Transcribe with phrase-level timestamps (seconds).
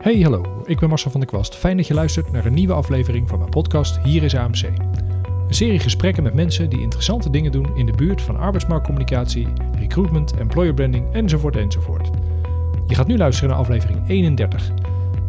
[0.00, 1.56] Hey, hallo, ik ben Marcel van der Kwast.
[1.56, 4.62] Fijn dat je luistert naar een nieuwe aflevering van mijn podcast Hier is AMC.
[5.48, 9.48] Een serie gesprekken met mensen die interessante dingen doen in de buurt van arbeidsmarktcommunicatie,
[9.78, 12.10] recruitment, employer branding enzovoort enzovoort.
[12.86, 14.70] Je gaat nu luisteren naar aflevering 31.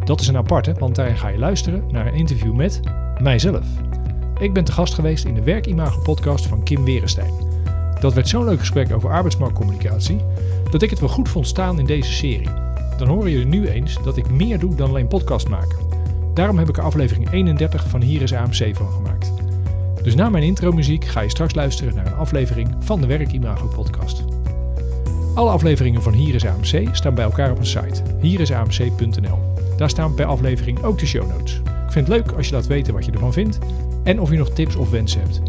[0.04, 2.80] Dat is een aparte, want daarin ga je luisteren naar een interview met
[3.22, 3.66] mijzelf.
[4.40, 7.34] Ik ben te gast geweest in de Werkimago podcast van Kim Werenstein.
[8.00, 10.18] Dat werd zo'n leuk gesprek over arbeidsmarktcommunicatie
[10.70, 12.61] dat ik het wel goed vond staan in deze serie.
[13.02, 15.78] Dan horen jullie nu eens dat ik meer doe dan alleen podcast maken.
[16.34, 19.32] Daarom heb ik er aflevering 31 van Hier is AMC van gemaakt.
[20.02, 24.24] Dus na mijn intro-muziek ga je straks luisteren naar een aflevering van de Werkimago podcast.
[25.34, 29.38] Alle afleveringen van Hier is AMC staan bij elkaar op een site, hierisamc.nl.
[29.76, 31.54] Daar staan per aflevering ook de show notes.
[31.56, 33.58] Ik vind het leuk als je laat weten wat je ervan vindt
[34.04, 35.40] en of je nog tips of wensen hebt.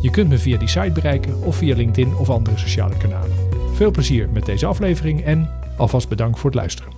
[0.00, 3.36] Je kunt me via die site bereiken of via LinkedIn of andere sociale kanalen.
[3.72, 6.97] Veel plezier met deze aflevering en alvast bedankt voor het luisteren.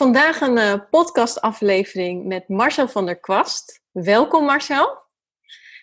[0.00, 3.82] Vandaag een uh, podcastaflevering met Marcel van der Kwast.
[3.90, 5.02] Welkom Marcel.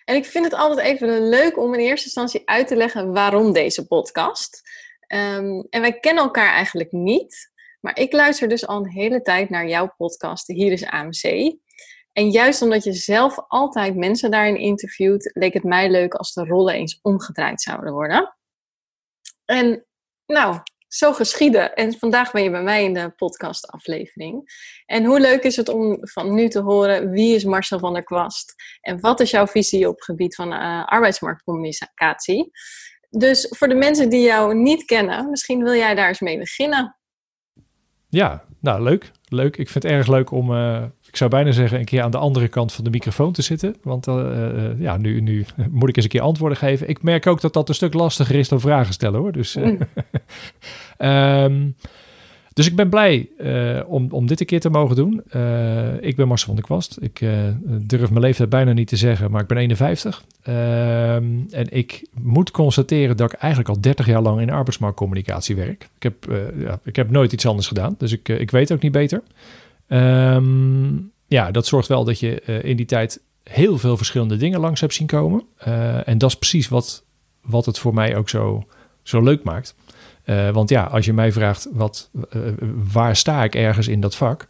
[0.04, 3.52] En ik vind het altijd even leuk om in eerste instantie uit te leggen waarom
[3.52, 4.60] deze podcast.
[5.08, 9.50] Um, en wij kennen elkaar eigenlijk niet, maar ik luister dus al een hele tijd
[9.50, 11.56] naar jouw podcast Hier is AMC.
[12.12, 16.44] En juist omdat je zelf altijd mensen daarin interviewt, leek het mij leuk als de
[16.44, 18.36] rollen eens omgedraaid zouden worden.
[19.44, 19.86] En
[20.26, 21.74] nou, zo geschieden.
[21.74, 24.42] En vandaag ben je bij mij in de podcastaflevering.
[24.86, 28.04] En hoe leuk is het om van nu te horen wie is Marcel van der
[28.04, 28.54] Kwast?
[28.80, 32.50] En wat is jouw visie op het gebied van uh, arbeidsmarktcommunicatie?
[33.10, 36.96] Dus voor de mensen die jou niet kennen, misschien wil jij daar eens mee beginnen.
[38.08, 39.10] Ja, nou leuk.
[39.28, 39.56] Leuk.
[39.56, 42.18] Ik vind het erg leuk om, uh, ik zou bijna zeggen, een keer aan de
[42.18, 43.76] andere kant van de microfoon te zitten.
[43.82, 46.88] Want uh, ja, nu, nu moet ik eens een keer antwoorden geven.
[46.88, 49.32] Ik merk ook dat dat een stuk lastiger is dan vragen stellen hoor.
[49.32, 49.78] Dus, mm.
[51.08, 51.76] um,
[52.58, 55.22] dus ik ben blij uh, om, om dit een keer te mogen doen.
[55.36, 56.98] Uh, ik ben Marcel van der Kwast.
[57.00, 57.32] Ik uh,
[57.62, 60.24] durf mijn leeftijd bijna niet te zeggen, maar ik ben 51.
[60.42, 65.88] en ik moet constateren dat ik eigenlijk al 30 jaar lang in arbeidsmarktcommunicatie werk.
[65.96, 66.14] Ik heb,
[66.56, 69.22] ja, ik heb nooit iets anders gedaan, dus ik, ik weet ook niet beter.
[69.88, 74.80] Um, ja, dat zorgt wel dat je in die tijd heel veel verschillende dingen langs
[74.80, 75.42] hebt zien komen.
[76.04, 77.04] en dat is precies wat,
[77.42, 78.66] wat het voor mij ook zo,
[79.02, 79.74] zo leuk maakt.
[80.30, 82.42] Uh, want ja, als je mij vraagt wat, uh,
[82.92, 84.46] waar sta ik ergens in dat vak,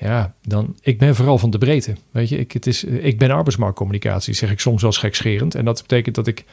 [0.00, 1.94] ja, dan ik ben vooral van de breedte.
[2.10, 5.54] Weet je, ik, het is, ik ben arbeidsmarktcommunicatie, zeg ik soms wel gekscherend.
[5.54, 6.44] En dat betekent dat ik,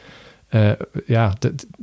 [1.06, 1.34] ja,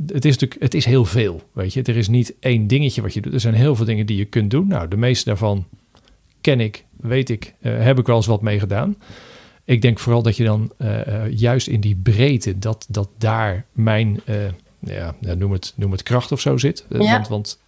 [0.06, 1.42] het is natuurlijk, het is heel veel.
[1.52, 3.32] Weet je, er is niet één dingetje wat je doet.
[3.32, 4.66] Er zijn heel veel dingen die je kunt doen.
[4.66, 5.66] Nou, de meeste daarvan
[6.40, 8.96] ken ik, weet ik, heb ik wel eens wat mee gedaan.
[9.64, 10.72] Ik denk vooral dat je dan
[11.30, 14.20] juist in die breedte, dat, dat daar mijn
[14.80, 16.84] ja, noem, het, noem het kracht of zo zit.
[16.90, 17.60] Eh, want, want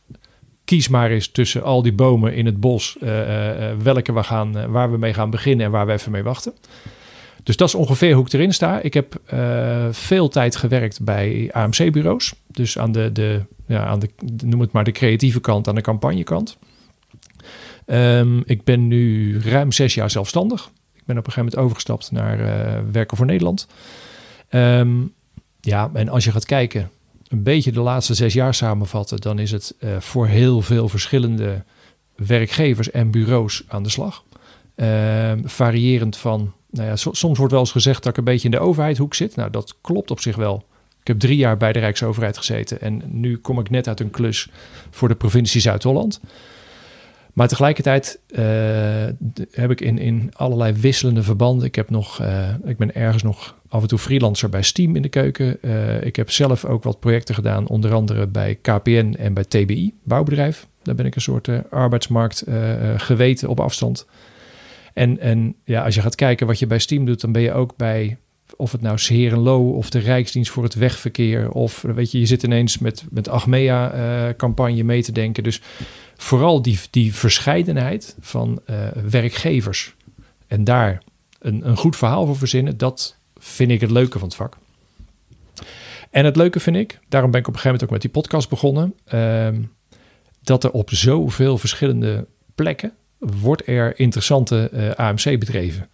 [0.65, 4.71] kies maar eens tussen al die bomen in het bos uh, uh, welke we gaan,
[4.71, 6.53] waar we mee gaan beginnen en waar we even mee wachten.
[7.43, 8.81] Dus dat is ongeveer hoe ik erin sta.
[8.81, 9.21] Ik heb
[9.91, 12.35] veel tijd gewerkt bij AMC-bureaus.
[12.47, 14.11] Dus aan de, de, ja, aan de,
[14.45, 16.59] noem het maar de creatieve kant, aan de campagnekant.
[17.87, 20.71] Um, ik ben nu ruim zes jaar zelfstandig.
[20.95, 22.39] Ik ben op een gegeven moment overgestapt naar
[22.93, 23.67] werken voor Nederland.
[24.51, 25.13] Um,
[25.61, 26.91] ja, en als je gaat kijken
[27.33, 31.65] een beetje de laatste zes jaar samenvatten, dan is het uh, voor heel veel verschillende
[32.17, 34.25] werkgevers en bureaus aan de slag.
[34.77, 38.45] Uh, variërend van, nou ja, so, soms wordt wel eens gezegd dat ik een beetje
[38.45, 39.37] in de overheidhoek zit.
[39.37, 40.65] Nou, dat klopt op zich wel.
[41.01, 44.11] Ik heb drie jaar bij de Rijksoverheid gezeten en nu kom ik net uit een
[44.11, 44.49] klus
[44.91, 46.21] voor de provincie Zuid-Holland.
[47.33, 48.39] Maar tegelijkertijd uh,
[49.51, 51.67] heb ik in, in allerlei wisselende verbanden.
[51.67, 55.03] Ik, heb nog, uh, ik ben ergens nog af en toe freelancer bij Steam in
[55.03, 55.59] de keuken.
[55.61, 59.95] Uh, ik heb zelf ook wat projecten gedaan, onder andere bij KPN en bij TBI,
[60.03, 60.67] bouwbedrijf.
[60.83, 62.45] Daar ben ik een soort arbeidsmarkt
[62.97, 64.07] geweten op afstand.
[64.93, 67.53] En, en ja, als je gaat kijken wat je bij Steam doet, dan ben je
[67.53, 68.17] ook bij
[68.57, 71.51] of het nou Serenlo of de Rijksdienst voor het Wegverkeer.
[71.51, 75.43] Of weet je, je zit ineens met, met Achmea-campagne mee te denken.
[75.43, 75.61] Dus
[76.17, 78.61] vooral die, die verscheidenheid van
[79.11, 79.95] werkgevers
[80.47, 81.03] en daar
[81.39, 84.57] een, een goed verhaal voor verzinnen, dat vind ik het leuke van het vak.
[86.11, 88.11] En het leuke vind ik, daarom ben ik op een gegeven moment ook met die
[88.11, 89.63] podcast begonnen, ehm,
[90.43, 95.89] dat er op zoveel verschillende plekken wordt er interessante uh, AMC bedreven.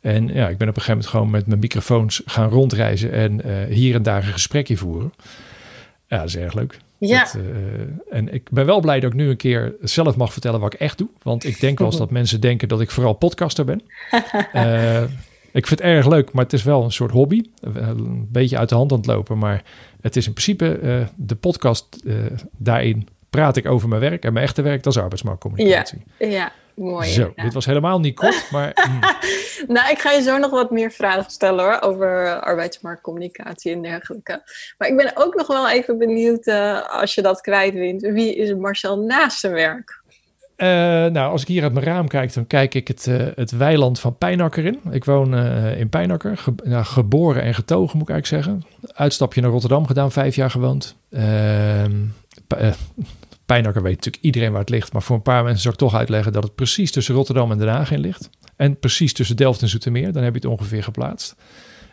[0.00, 3.46] En ja, ik ben op een gegeven moment gewoon met mijn microfoons gaan rondreizen en
[3.46, 5.12] uh, hier en daar een gesprekje voeren.
[6.06, 6.78] Ja, dat is erg leuk.
[6.98, 7.24] Ja.
[7.24, 10.60] Dat, uh, en ik ben wel blij dat ik nu een keer zelf mag vertellen
[10.60, 11.08] wat ik echt doe.
[11.22, 13.82] Want ik denk wel eens dat mensen denken dat ik vooral podcaster ben.
[15.54, 17.42] ik vind het erg leuk, maar het is wel een soort hobby.
[17.60, 19.38] Een beetje uit de hand aan het lopen.
[19.38, 19.62] Maar
[20.00, 22.02] het is in principe uh, de podcast
[22.56, 24.24] daarin praat ik over mijn werk.
[24.24, 26.02] En mijn echte werk, dat is arbeidsmarktcommunicatie.
[26.18, 26.52] Ja, ja.
[26.74, 27.08] Mooi.
[27.08, 27.42] Zo, ja.
[27.42, 28.88] dit was helemaal niet kort, maar...
[28.88, 29.00] mm.
[29.74, 34.42] nou, ik ga je zo nog wat meer vragen stellen hoor, over arbeidsmarktcommunicatie en dergelijke.
[34.78, 38.34] Maar ik ben ook nog wel even benieuwd, uh, als je dat kwijt wint, wie
[38.34, 40.02] is Marcel naast zijn werk?
[40.64, 40.70] Uh,
[41.10, 44.00] nou, als ik hier uit mijn raam kijk, dan kijk ik het, uh, het weiland
[44.00, 44.80] van Pijnakker in.
[44.90, 48.62] Ik woon uh, in Pijnakker, nou, geboren en getogen moet ik eigenlijk zeggen.
[48.94, 50.96] Uitstapje naar Rotterdam gedaan, vijf jaar gewoond.
[51.10, 51.92] Ehm,
[53.46, 54.92] Pijnakker weet natuurlijk iedereen waar het ligt.
[54.92, 57.58] Maar voor een paar mensen zou ik toch uitleggen dat het precies tussen Rotterdam en
[57.58, 58.30] Den Haag in ligt.
[58.56, 60.12] En precies tussen Delft en Zoetermeer.
[60.12, 61.36] Dan heb je het ongeveer geplaatst.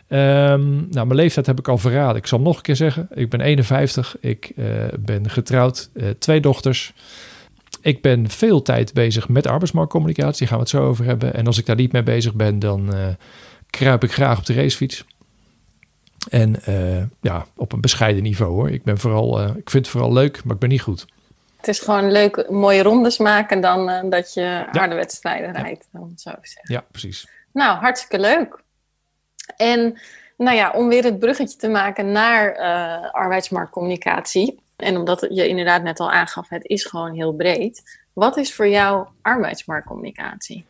[0.08, 2.16] Um, nou, mijn leeftijd heb ik al verraden.
[2.16, 3.08] Ik zal nog een keer zeggen.
[3.14, 4.16] Ik ben 51.
[4.20, 4.52] Ik
[4.98, 5.90] ben getrouwd.
[6.18, 6.92] Twee dochters.
[7.82, 10.38] Ik ben veel tijd bezig met arbeidsmarktcommunicatie.
[10.38, 11.34] Daar gaan we het zo over hebben.
[11.34, 13.06] En als ik daar niet mee bezig ben, dan uh,
[13.70, 15.04] kruip ik graag op de racefiets.
[16.30, 16.56] En
[17.20, 18.70] ja, op een bescheiden niveau hoor.
[18.70, 21.06] Ik ben vooral, ik vind het vooral leuk, maar ik ben niet goed.
[21.56, 25.88] Het is gewoon leuk, mooie rondes maken dan dat je harde wedstrijden rijdt.
[25.92, 25.98] Ja.
[25.98, 26.74] Dan zo zeggen.
[26.74, 27.28] ja, precies.
[27.52, 28.62] Nou, hartstikke leuk.
[29.56, 29.98] En
[30.36, 32.56] nou ja, om weer het bruggetje te maken naar
[33.12, 34.60] arbeidsmarktcommunicatie.
[34.82, 38.00] En omdat je inderdaad net al aangaf, het is gewoon heel breed.
[38.12, 40.64] Wat is voor jou arbeidsmarktcommunicatie?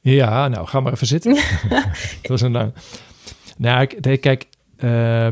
[0.00, 1.34] Ja, nou, ga maar even zitten.
[2.22, 2.72] dat was een lang.
[3.56, 4.46] Nou, ik, kijk,
[4.78, 5.28] uh,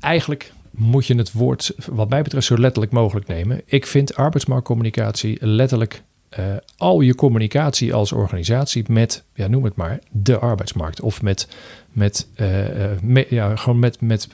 [0.00, 3.62] eigenlijk moet je het woord, wat mij betreft, zo letterlijk mogelijk nemen.
[3.64, 6.02] Ik vind arbeidsmarktcommunicatie letterlijk
[6.38, 6.44] uh,
[6.76, 11.00] al je communicatie als organisatie met, ja, noem het maar, de arbeidsmarkt.
[11.00, 11.48] Of met,
[11.92, 12.66] met, uh,
[13.02, 14.28] met ja, gewoon met, met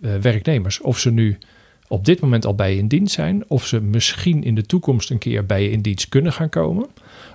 [0.00, 0.80] uh, werknemers.
[0.80, 1.38] Of ze nu
[1.88, 5.10] op dit moment al bij je in dienst zijn, of ze misschien in de toekomst
[5.10, 6.86] een keer bij je in dienst kunnen gaan komen.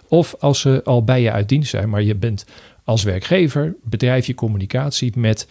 [0.07, 2.45] Of als ze al bij je uit dienst zijn, maar je bent
[2.83, 5.47] als werkgever, bedrijf je communicatie met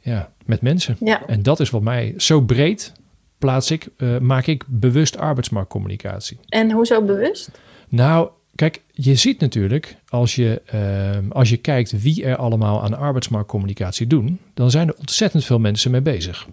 [0.00, 0.96] ja, met mensen.
[1.00, 1.26] Ja.
[1.26, 2.92] En dat is wat mij zo breed
[3.38, 6.38] plaats ik, uh, maak ik bewust arbeidsmarktcommunicatie.
[6.48, 7.50] En hoezo bewust?
[7.88, 12.98] Nou, kijk, je ziet natuurlijk als je, uh, als je kijkt wie er allemaal aan
[12.98, 16.48] arbeidsmarktcommunicatie doen, dan zijn er ontzettend veel mensen mee bezig.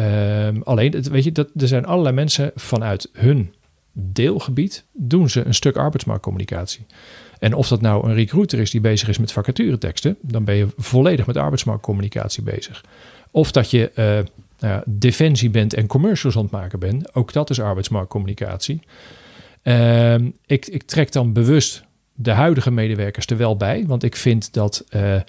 [0.00, 3.54] Uh, alleen, weet je, dat, er zijn allerlei mensen vanuit hun
[3.92, 6.86] deelgebied doen ze een stuk arbeidsmarktcommunicatie.
[7.38, 10.68] En of dat nou een recruiter is die bezig is met vacatureteksten, dan ben je
[10.76, 12.84] volledig met arbeidsmarktcommunicatie bezig.
[13.30, 14.18] Of dat je uh,
[14.58, 18.80] nou, defensie bent en commercials aan het maken bent, ook dat is arbeidsmarktcommunicatie.
[19.62, 20.14] Uh,
[20.46, 24.84] ik, ik, trek dan bewust de huidige medewerkers er wel bij, want ik vind dat
[24.90, 25.20] uh,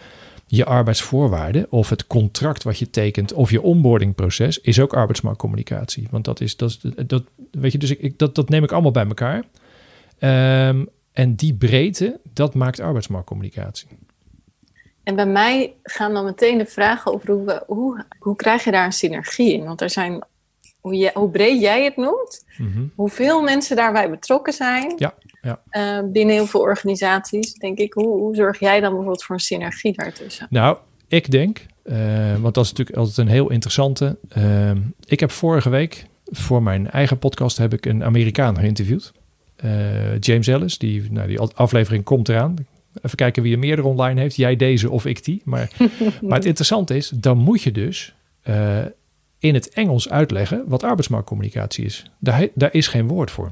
[0.57, 6.07] je arbeidsvoorwaarden of het contract wat je tekent of je onboardingproces is ook arbeidsmarktcommunicatie.
[6.11, 8.71] Want dat is, dat, is, dat weet je, dus ik, ik, dat, dat neem ik
[8.71, 9.43] allemaal bij elkaar.
[10.67, 13.87] Um, en die breedte, dat maakt arbeidsmarktcommunicatie.
[15.03, 18.85] En bij mij gaan dan meteen de vragen over hoe, hoe, hoe krijg je daar
[18.85, 19.63] een synergie in?
[19.63, 20.23] Want er zijn,
[20.79, 22.91] hoe, je, hoe breed jij het noemt, mm-hmm.
[22.95, 25.61] hoeveel mensen daarbij betrokken zijn ja, ja.
[25.71, 27.93] Uh, binnen heel veel organisaties, denk ik.
[27.93, 30.47] Hoe, hoe zorg jij dan bijvoorbeeld voor een synergie daartussen?
[30.49, 31.95] Nou, ik denk, uh,
[32.39, 34.17] want dat is natuurlijk altijd een heel interessante.
[34.37, 34.71] Uh,
[35.05, 39.11] ik heb vorige week voor mijn eigen podcast heb ik een Amerikaan geïnterviewd.
[39.65, 42.55] Uh, James Ellis, die, nou, die aflevering komt eraan.
[43.01, 44.35] Even kijken wie er meerdere online heeft.
[44.35, 45.41] Jij deze of ik die.
[45.45, 45.71] Maar,
[46.21, 48.15] maar het interessante is, dan moet je dus
[48.49, 48.79] uh,
[49.39, 52.11] in het Engels uitleggen wat arbeidsmarktcommunicatie is.
[52.19, 53.51] Daar, daar is geen woord voor.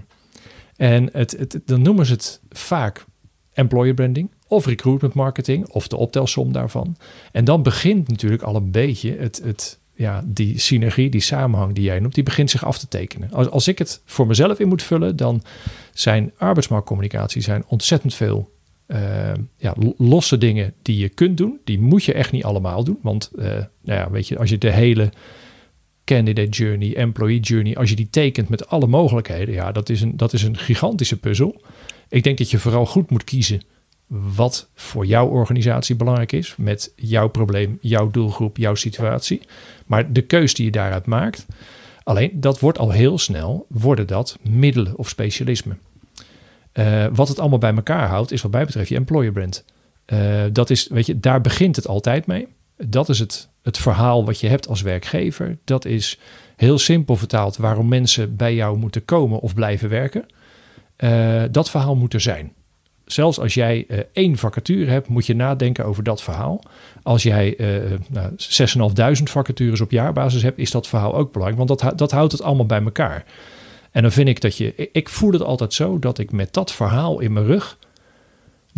[0.80, 3.06] En het, het, dan noemen ze het vaak
[3.54, 6.96] employer branding of recruitment marketing of de optelsom daarvan.
[7.32, 11.84] En dan begint natuurlijk al een beetje het, het, ja, die synergie, die samenhang die
[11.84, 13.32] jij noemt, die begint zich af te tekenen.
[13.32, 15.44] Als, als ik het voor mezelf in moet vullen, dan
[15.94, 18.52] zijn arbeidsmarktcommunicatie zijn ontzettend veel
[18.88, 19.00] uh,
[19.58, 21.60] ja, losse dingen die je kunt doen.
[21.64, 23.00] Die moet je echt niet allemaal doen.
[23.02, 25.12] Want uh, nou ja, weet je, als je de hele
[26.16, 30.18] candidate journey, employee journey, als je die tekent met alle mogelijkheden, ja, dat is een,
[30.18, 31.62] dat is een gigantische puzzel.
[32.10, 33.62] Ik denk dat je vooral goed moet kiezen
[34.08, 39.42] wat voor jouw organisatie belangrijk is, met jouw probleem, jouw doelgroep, jouw situatie.
[39.86, 41.46] Maar de keus die je daaruit maakt,
[42.04, 45.78] alleen dat wordt al heel snel, worden dat middelen of specialisme.
[46.74, 49.66] Uh, wat het allemaal bij elkaar houdt, is wat mij betreft je employer brand.
[50.14, 52.48] Uh, dat is, weet je, daar begint het altijd mee.
[52.88, 55.58] Dat is het, het verhaal wat je hebt als werkgever.
[55.64, 56.20] Dat is
[56.56, 60.26] heel simpel vertaald waarom mensen bij jou moeten komen of blijven werken.
[60.98, 62.54] Uh, dat verhaal moet er zijn.
[63.06, 66.64] Zelfs als jij uh, één vacature hebt, moet je nadenken over dat verhaal.
[67.04, 68.32] Als jij uh, nou,
[69.18, 71.68] 6.500 vacatures op jaarbasis hebt, is dat verhaal ook belangrijk.
[71.68, 73.26] Want dat, dat houdt het allemaal bij elkaar.
[73.92, 74.90] En dan vind ik dat je.
[74.92, 77.78] Ik voel het altijd zo dat ik met dat verhaal in mijn rug.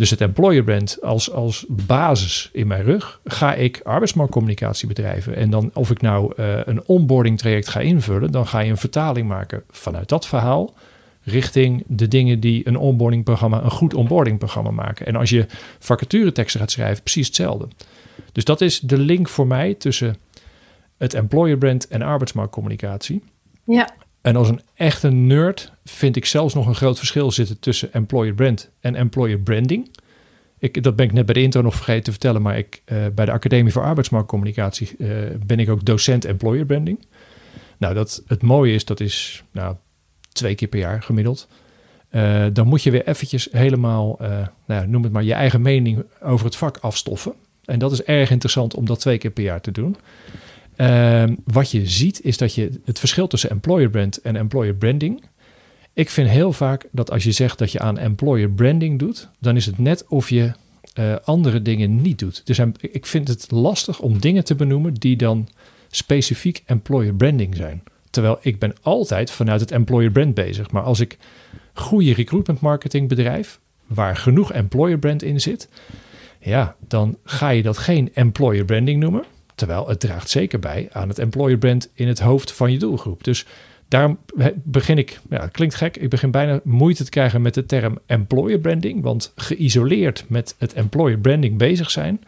[0.02, 5.36] Dus het employer brand als, als basis in mijn rug, ga ik arbeidsmarktcommunicatie bedrijven.
[5.36, 8.76] En dan of ik nou uh, een onboarding traject ga invullen, dan ga je een
[8.76, 10.74] vertaling maken vanuit dat verhaal
[11.22, 15.06] richting de dingen die een onboarding programma, een goed onboarding programma maken.
[15.06, 15.46] En als je
[15.78, 17.68] vacatureteksten gaat schrijven, precies hetzelfde.
[18.32, 20.16] Dus dat is de link voor mij tussen
[20.98, 23.22] het employer brand en arbeidsmarktcommunicatie.
[23.64, 23.94] Ja.
[24.22, 28.34] En als een echte nerd vind ik zelfs nog een groot verschil zitten tussen employer
[28.34, 29.90] brand en employer branding.
[30.58, 33.06] Ik, dat ben ik net bij de intro nog vergeten te vertellen, maar ik, uh,
[33.14, 35.08] bij de Academie voor Arbeidsmarktcommunicatie uh,
[35.46, 37.06] ben ik ook docent employer branding.
[37.78, 39.76] Nou, dat, het mooie is, dat is nou,
[40.32, 41.48] twee keer per jaar gemiddeld.
[42.10, 44.18] Uh, dan moet je weer eventjes helemaal,
[44.66, 47.34] nou, noem het maar, je eigen mening over het vak afstoffen.
[47.64, 49.96] En dat is erg interessant om dat twee keer per jaar te doen.
[50.76, 55.24] Uh, wat je ziet is dat je het verschil tussen employer brand en employer branding.
[55.92, 59.56] Ik vind heel vaak dat als je zegt dat je aan employer branding doet, dan
[59.56, 60.52] is het net of je
[60.98, 62.42] uh, andere dingen niet doet.
[62.44, 65.48] Dus ik vind het lastig om dingen te benoemen die dan
[65.90, 67.82] specifiek employer branding zijn.
[68.10, 70.70] Terwijl ik ben altijd vanuit het employer brand bezig.
[70.70, 71.18] Maar als ik
[71.72, 75.68] goede recruitment marketing bedrijf, waar genoeg employer brand in zit,
[76.40, 79.24] ja, dan ga je dat geen employer branding noemen.
[79.54, 83.24] Terwijl het draagt zeker bij aan het employer brand in het hoofd van je doelgroep.
[83.24, 83.46] Dus
[83.88, 84.18] daarom
[84.54, 87.98] begin ik, ja, het klinkt gek, ik begin bijna moeite te krijgen met de term
[88.06, 89.02] employer branding.
[89.02, 92.24] Want geïsoleerd met het employer branding bezig zijn,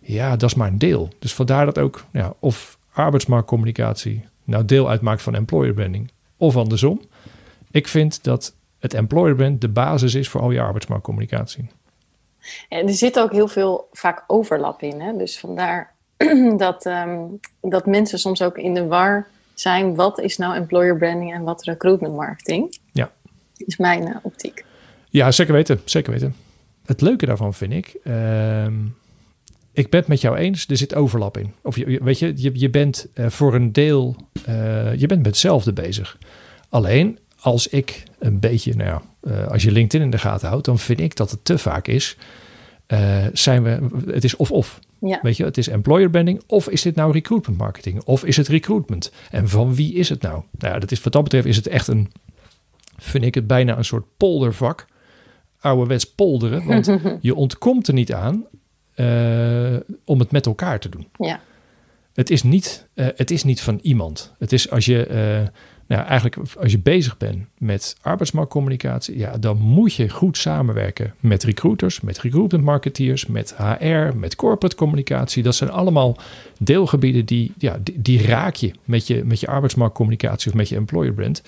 [0.00, 1.08] ja, dat is maar een deel.
[1.18, 7.00] Dus vandaar dat ook, ja, of arbeidsmarktcommunicatie nou deel uitmaakt van employer branding, of andersom.
[7.70, 11.66] Ik vind dat het employer brand de basis is voor al je arbeidsmarktcommunicatie.
[12.68, 15.00] En er zit ook heel veel vaak overlap in.
[15.00, 15.16] Hè?
[15.16, 15.91] Dus vandaar
[16.56, 19.94] dat, um, dat mensen soms ook in de war zijn.
[19.94, 22.78] Wat is nou employer branding en wat recruitment marketing?
[22.92, 23.10] Ja.
[23.56, 24.64] Is mijn uh, optiek.
[25.10, 25.80] Ja, zeker weten.
[25.84, 26.34] Zeker weten.
[26.84, 27.96] Het leuke daarvan vind ik.
[28.04, 28.66] Uh,
[29.72, 31.52] ik ben het met jou eens, er zit overlap in.
[31.62, 34.16] Of je, weet je, je, je bent uh, voor een deel,
[34.48, 36.18] uh, je bent met hetzelfde bezig.
[36.68, 40.78] Alleen als ik een beetje, nou ja, als je LinkedIn in de gaten houdt, dan
[40.78, 42.16] vind ik dat het te vaak is.
[43.32, 44.78] zijn we, het is of-of.
[45.04, 45.18] Ja.
[45.22, 48.48] Weet je, het is employer branding of is dit nou recruitment marketing of is het
[48.48, 49.12] recruitment?
[49.30, 50.42] En van wie is het nou?
[50.58, 52.12] Nou ja, dat is wat dat betreft is het echt een,
[52.96, 54.86] vind ik het bijna een soort poldervak.
[55.60, 58.46] Ouderwets polderen, want je ontkomt er niet aan
[58.96, 61.08] uh, om het met elkaar te doen.
[61.18, 61.40] Ja.
[62.14, 64.34] Het, is niet, uh, het is niet van iemand.
[64.38, 65.48] Het is als je, uh,
[65.86, 71.44] nou eigenlijk als je bezig bent met arbeidsmarktcommunicatie, ja, dan moet je goed samenwerken met
[71.44, 75.42] recruiters, met recruitment marketeers, met HR, met corporate communicatie.
[75.42, 76.16] Dat zijn allemaal
[76.58, 81.12] deelgebieden die, ja, die, raak je met, je met je arbeidsmarktcommunicatie of met je employer
[81.12, 81.42] brand.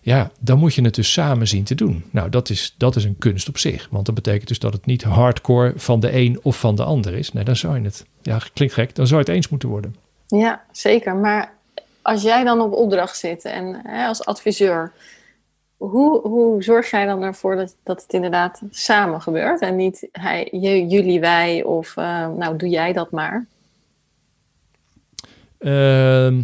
[0.00, 2.04] Ja, dan moet je het dus samen zien te doen.
[2.10, 3.88] Nou, dat is, dat is een kunst op zich.
[3.90, 7.14] Want dat betekent dus dat het niet hardcore van de een of van de ander
[7.14, 7.32] is.
[7.32, 9.96] Nee, dan zou je het, ja, klinkt gek, dan zou het eens moeten worden.
[10.26, 11.16] Ja, zeker.
[11.16, 11.55] Maar
[12.06, 14.92] als jij dan op opdracht zit en hè, als adviseur,
[15.76, 20.48] hoe, hoe zorg jij dan ervoor dat, dat het inderdaad samen gebeurt en niet hij,
[20.88, 23.46] jullie, wij of uh, nou doe jij dat maar?
[25.58, 26.34] Uh,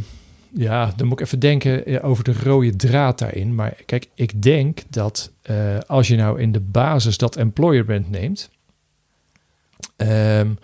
[0.50, 3.54] ja, dan moet ik even denken over de rode draad daarin.
[3.54, 8.10] Maar kijk, ik denk dat uh, als je nou in de basis dat employer brand
[8.10, 8.50] neemt,
[9.96, 10.58] um,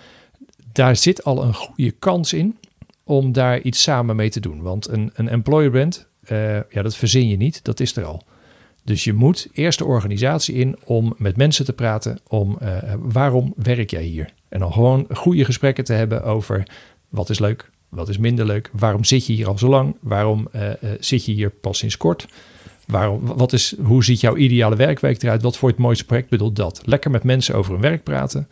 [0.73, 2.59] daar zit al een goede kans in
[3.09, 4.63] om daar iets samen mee te doen.
[4.63, 8.23] Want een, een employer brand, uh, ja, dat verzin je niet, dat is er al.
[8.85, 13.53] Dus je moet eerst de organisatie in om met mensen te praten om uh, waarom
[13.57, 14.33] werk jij hier?
[14.49, 16.63] En dan gewoon goede gesprekken te hebben over
[17.09, 18.71] wat is leuk, wat is minder leuk?
[18.73, 19.97] Waarom zit je hier al zo lang?
[20.01, 20.63] Waarom uh,
[21.01, 22.27] zit je hier pas sinds kort?
[22.87, 25.43] Waarom, wat is, hoe ziet jouw ideale werkweek eruit?
[25.43, 26.83] Wat voor het mooiste project bedoelt dat?
[26.85, 28.49] Lekker met mensen over hun werk praten.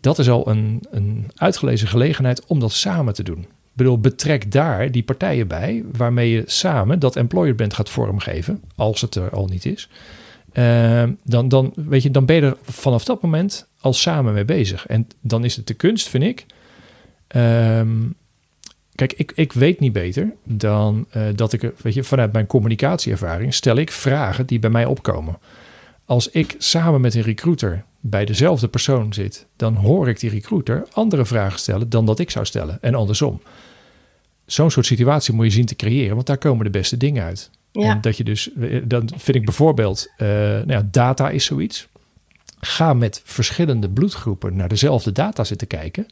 [0.00, 3.46] Dat is al een, een uitgelezen gelegenheid om dat samen te doen.
[3.72, 9.00] Bedoel, betrek daar die partijen bij waarmee je samen dat employer band gaat vormgeven, als
[9.00, 9.88] het er al niet is.
[10.52, 14.44] Uh, dan, dan, weet je, dan ben je er vanaf dat moment al samen mee
[14.44, 14.86] bezig.
[14.86, 16.46] En dan is het de kunst, vind ik,
[17.36, 18.14] um,
[18.94, 23.54] Kijk, ik, ik weet niet beter dan uh, dat ik, weet je, vanuit mijn communicatieervaring
[23.54, 25.38] stel ik vragen die bij mij opkomen.
[26.04, 30.86] Als ik samen met een recruiter bij dezelfde persoon zit, dan hoor ik die recruiter
[30.92, 32.78] andere vragen stellen dan dat ik zou stellen.
[32.80, 33.40] En andersom.
[34.46, 37.50] Zo'n soort situatie moet je zien te creëren, want daar komen de beste dingen uit.
[37.72, 37.90] Ja.
[37.90, 38.50] En dat je dus,
[38.84, 41.88] dan vind ik bijvoorbeeld, uh, nou ja, data is zoiets.
[42.60, 46.06] Ga met verschillende bloedgroepen naar dezelfde data zitten kijken.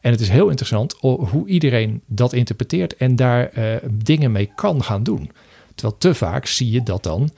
[0.00, 4.84] En het is heel interessant hoe iedereen dat interpreteert en daar uh, dingen mee kan
[4.84, 5.30] gaan doen.
[5.74, 7.30] Terwijl te vaak zie je dat dan,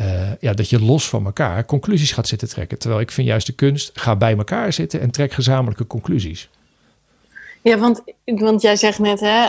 [0.00, 2.78] uh, ja, dat je los van elkaar conclusies gaat zitten trekken.
[2.78, 6.50] Terwijl ik vind juist de kunst, ga bij elkaar zitten en trek gezamenlijke conclusies.
[7.62, 9.48] Ja, want, want jij zegt net, hè,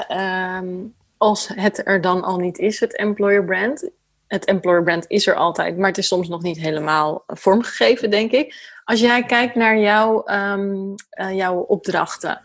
[0.58, 3.90] um, als het er dan al niet is, het employer brand.
[4.28, 8.32] Het employer brand is er altijd, maar het is soms nog niet helemaal vormgegeven, denk
[8.32, 8.80] ik.
[8.86, 12.42] Als jij kijkt naar jouw, um, uh, jouw opdrachten,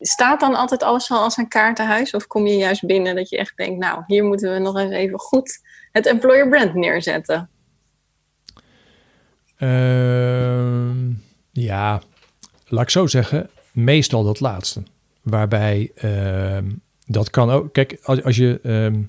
[0.00, 2.14] staat dan altijd alles al als een kaartenhuis?
[2.14, 4.92] Of kom je juist binnen dat je echt denkt, nou, hier moeten we nog eens
[4.92, 5.60] even goed
[5.92, 7.48] het employer brand neerzetten?
[9.58, 10.90] Uh,
[11.52, 12.02] ja,
[12.66, 14.82] laat ik zo zeggen, meestal dat laatste.
[15.22, 16.58] Waarbij uh,
[17.06, 17.72] dat kan ook.
[17.72, 18.60] Kijk, als, als je.
[18.62, 19.08] Um,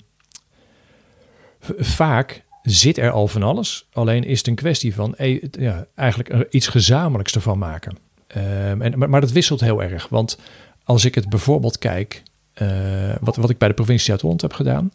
[1.78, 3.88] vaak zit er al van alles.
[3.92, 5.14] Alleen is het een kwestie van
[5.50, 7.96] ja, eigenlijk iets gezamenlijks ervan maken.
[8.26, 10.08] En, maar, dat wisselt heel erg.
[10.08, 10.38] Want
[10.84, 12.22] als ik het bijvoorbeeld kijk,
[12.62, 14.92] uh, wat, wat ik bij de provincie Zuid-Holland heb gedaan.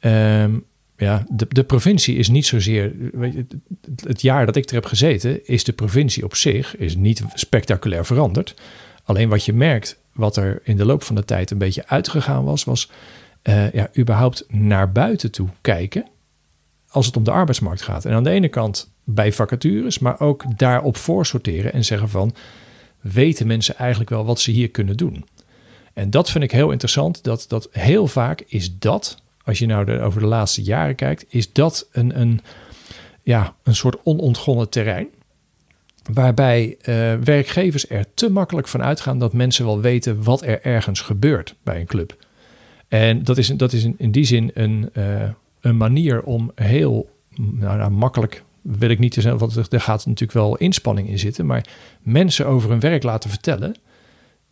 [0.00, 0.64] Um,
[1.02, 2.92] ja, de, de provincie is niet zozeer.
[4.04, 8.04] Het, jaar dat ik er heb gezeten, is de provincie op zich is niet spectaculair
[8.04, 8.54] veranderd.
[9.04, 12.44] Alleen wat je merkt, wat er in de loop van de tijd een beetje uitgegaan
[12.44, 12.90] was, was
[13.42, 16.06] uh, ja, überhaupt naar buiten toe kijken
[16.88, 18.04] als het om de arbeidsmarkt gaat.
[18.04, 22.34] En aan de ene kant bij vacatures, maar ook daarop voorsorteren en zeggen van,
[23.00, 25.24] weten mensen eigenlijk wel wat ze hier kunnen doen?
[25.92, 29.84] En dat vind ik heel interessant, dat, dat heel vaak is dat, als je nou
[29.84, 32.40] de, over de laatste jaren kijkt, is dat een, een,
[33.22, 35.08] ja, een soort onontgonnen terrein.
[36.12, 41.00] Waarbij uh, werkgevers er te makkelijk van uitgaan dat mensen wel weten wat er ergens
[41.00, 42.16] gebeurt bij een club.
[42.88, 45.22] En dat is, dat is in, die zin een, uh,
[45.60, 50.06] een manier om heel nou, nou, makkelijk, wil ik niet te zeggen, want er gaat
[50.06, 51.66] natuurlijk wel inspanning in zitten, maar
[52.02, 53.76] mensen over hun werk laten vertellen,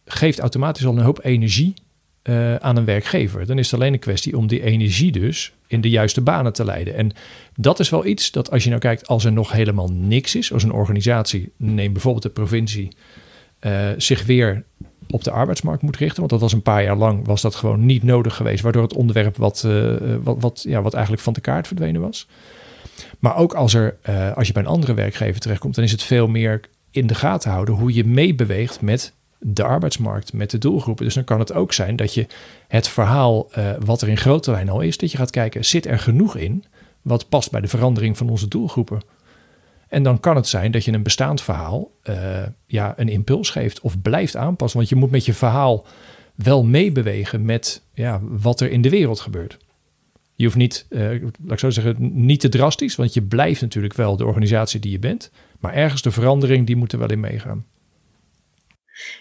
[0.05, 1.75] geeft automatisch al een hoop energie
[2.23, 3.47] uh, aan een werkgever.
[3.47, 6.65] Dan is het alleen een kwestie om die energie dus in de juiste banen te
[6.65, 6.95] leiden.
[6.95, 7.13] En
[7.57, 10.53] dat is wel iets dat als je nou kijkt, als er nog helemaal niks is,
[10.53, 12.89] als een organisatie, neem bijvoorbeeld de provincie,
[13.61, 14.65] uh, zich weer
[15.11, 16.19] op de arbeidsmarkt moet richten.
[16.19, 18.95] Want dat was een paar jaar lang was dat gewoon niet nodig geweest, waardoor het
[18.95, 22.29] onderwerp wat, uh, wat, wat, ja, wat eigenlijk van de kaart verdwenen was.
[23.19, 23.97] Maar ook als, er,
[24.35, 27.51] als je bij een andere werkgever terechtkomt, dan is het veel meer in de gaten
[27.51, 31.05] houden hoe je meebeweegt met de arbeidsmarkt, met de doelgroepen.
[31.05, 32.27] Dus dan kan het ook zijn dat je
[32.69, 35.87] het verhaal uh, wat er in grote lijn al is, dat je gaat kijken, zit
[35.87, 36.65] er genoeg in
[37.03, 39.01] wat past bij de verandering van onze doelgroepen?
[39.89, 43.81] En dan kan het zijn dat je een bestaand verhaal uh, ja, een impuls geeft
[43.81, 44.79] of blijft aanpassen.
[44.79, 45.87] Want je moet met je verhaal
[46.35, 49.59] wel meebewegen met ja, wat er in de wereld gebeurt.
[50.35, 53.95] Je hoeft niet, uh, laat ik zo zeggen, niet te drastisch, want je blijft natuurlijk
[53.95, 55.31] wel de organisatie die je bent.
[55.59, 57.65] Maar ergens de verandering, die moet er wel in meegaan.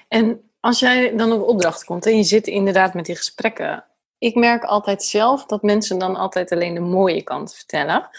[0.08, 3.86] En als jij dan op opdracht komt en je zit inderdaad met die gesprekken.
[4.18, 8.10] Ik merk altijd zelf dat mensen dan altijd alleen de mooie kant vertellen.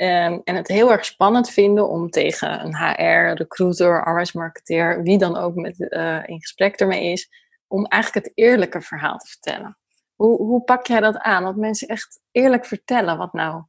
[0.00, 5.36] Um, en het heel erg spannend vinden om tegen een HR, recruiter, arbeidsmarketeer, wie dan
[5.36, 7.28] ook met, uh, in gesprek ermee is,
[7.66, 9.78] om eigenlijk het eerlijke verhaal te vertellen.
[10.14, 11.44] Hoe, hoe pak jij dat aan?
[11.44, 13.62] Dat mensen echt eerlijk vertellen wat nou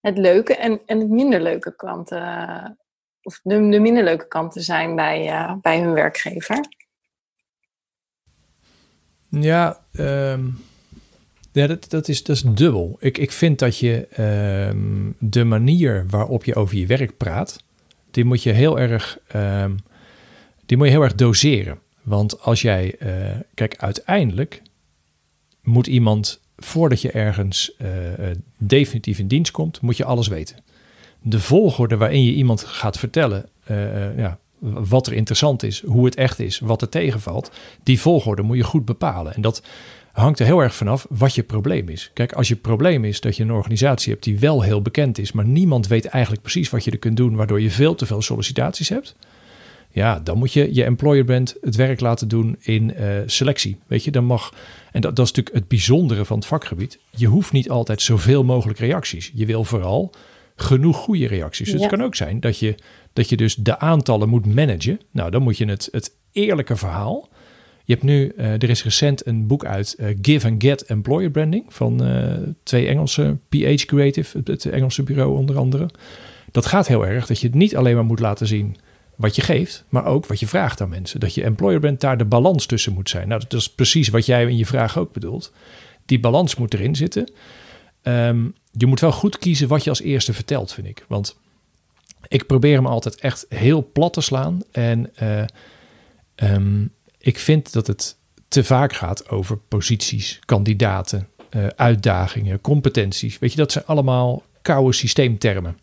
[0.00, 2.78] het leuke en, en het minder leuke kanten,
[3.28, 6.64] of de, de minder leuke kanten zijn bij, uh, bij hun werkgever?
[9.28, 10.66] Ja, um...
[11.52, 12.96] Ja, dat, dat, is, dat is dubbel.
[13.00, 14.08] Ik, ik vind dat je
[14.70, 17.62] um, de manier waarop je over je werk praat,
[18.10, 19.78] die moet je heel erg, um,
[20.66, 21.78] die moet je heel erg doseren.
[22.02, 24.62] Want als jij, uh, kijk, uiteindelijk
[25.62, 27.88] moet iemand, voordat je ergens uh,
[28.56, 30.56] definitief in dienst komt, moet je alles weten.
[31.28, 36.14] De volgorde waarin je iemand gaat vertellen, uh, ja, wat er interessant is, hoe het
[36.14, 37.50] echt is, wat er tegenvalt,
[37.82, 39.34] die volgorde moet je goed bepalen.
[39.34, 39.62] En dat
[40.12, 42.10] hangt er heel erg vanaf wat je probleem is.
[42.14, 45.32] Kijk, als je probleem is dat je een organisatie hebt die wel heel bekend is,
[45.32, 48.22] maar niemand weet eigenlijk precies wat je er kunt doen, waardoor je veel te veel
[48.22, 49.16] sollicitaties hebt.
[49.90, 53.78] Ja, dan moet je je employer brand het werk laten doen in uh, selectie.
[53.86, 54.54] Weet je, dan mag,
[54.92, 56.98] en dat, dat is natuurlijk het bijzondere van het vakgebied.
[57.10, 59.32] Je hoeft niet altijd zoveel mogelijk reacties.
[59.34, 60.12] Je wil vooral
[60.62, 61.70] genoeg goede reacties.
[61.70, 61.86] Dus ja.
[61.86, 62.74] het kan ook zijn dat je,
[63.12, 65.00] dat je dus de aantallen moet managen.
[65.10, 67.28] Nou, dan moet je het, het eerlijke verhaal
[67.88, 71.30] je hebt nu, uh, er is recent een boek uit, uh, Give and Get Employer
[71.30, 75.90] Branding, van uh, twee Engelse, PH Creative, het, Engelse bureau onder andere.
[76.50, 78.76] Dat gaat heel erg dat je het niet alleen maar moet laten zien
[79.16, 81.20] wat je geeft, maar ook wat je vraagt aan mensen.
[81.20, 83.28] Dat je employer bent, daar de balans tussen moet zijn.
[83.28, 85.52] Nou, dat is precies wat jij in je vraag ook bedoelt.
[86.06, 87.30] Die balans moet erin zitten.
[88.02, 88.46] Ehm,
[88.78, 91.04] je moet wel goed kiezen wat je als eerste vertelt, vind ik.
[91.08, 91.38] Want
[92.28, 94.60] ik probeer hem altijd echt heel plat te slaan.
[94.70, 95.44] En uh,
[96.52, 98.16] um, ik vind dat het
[98.48, 103.38] te vaak gaat over posities, kandidaten, uh, uitdagingen, competenties.
[103.38, 105.78] Weet je, dat zijn allemaal koude systeemtermen.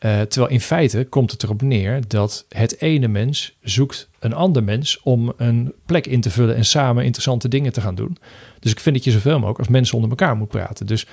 [0.00, 4.64] Uh, terwijl in feite komt het erop neer dat het ene mens zoekt een ander
[4.64, 8.16] mens om een plek in te vullen en samen interessante dingen te gaan doen.
[8.60, 10.86] Dus ik vind dat je zoveel mogelijk als mensen onder elkaar moet praten.
[10.86, 11.06] Dus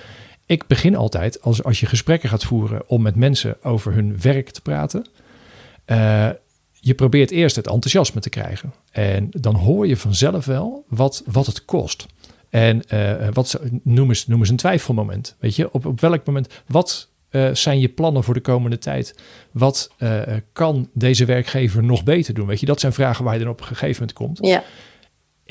[0.46, 4.50] ik begin altijd als, als je gesprekken gaat voeren om met mensen over hun werk
[4.50, 5.06] te praten.
[5.86, 6.30] Uh,
[6.72, 8.74] je probeert eerst het enthousiasme te krijgen.
[8.92, 12.06] En dan hoor je vanzelf wel wat, wat het kost.
[12.50, 15.36] En uh, wat noem eens, noem eens een twijfelmoment.
[15.40, 19.16] Weet je, op, op welk moment, wat uh, zijn je plannen voor de komende tijd?
[19.52, 19.92] Wat
[20.54, 22.48] kan deze werkgever nog beter doen?
[22.48, 24.38] Weet je, dat zijn vragen waar je dan op een gegeven moment komt.
[24.42, 24.64] Ja.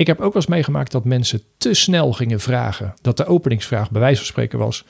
[0.02, 2.94] Ik heb ook wel eens meegemaakt dat mensen te snel gingen vragen.
[3.00, 4.84] Dat de openingsvraag bij wijze van spreken was,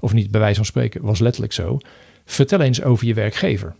[0.00, 1.78] of niet bij wijze van spreken, was letterlijk zo.
[2.24, 3.74] Vertel eens over je werkgever.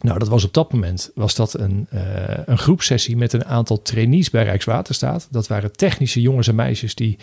[0.00, 2.00] Nou, dat was op dat moment was dat een, uh,
[2.44, 5.28] een groepsessie met een aantal trainees bij Rijkswaterstaat.
[5.30, 7.18] Dat waren technische jongens en meisjes die,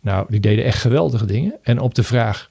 [0.00, 1.54] nou, die deden echt geweldige dingen.
[1.62, 2.48] En op de vraag,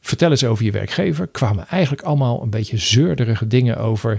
[0.00, 4.18] vertel eens over je werkgever, kwamen eigenlijk allemaal een beetje zeurderige dingen over.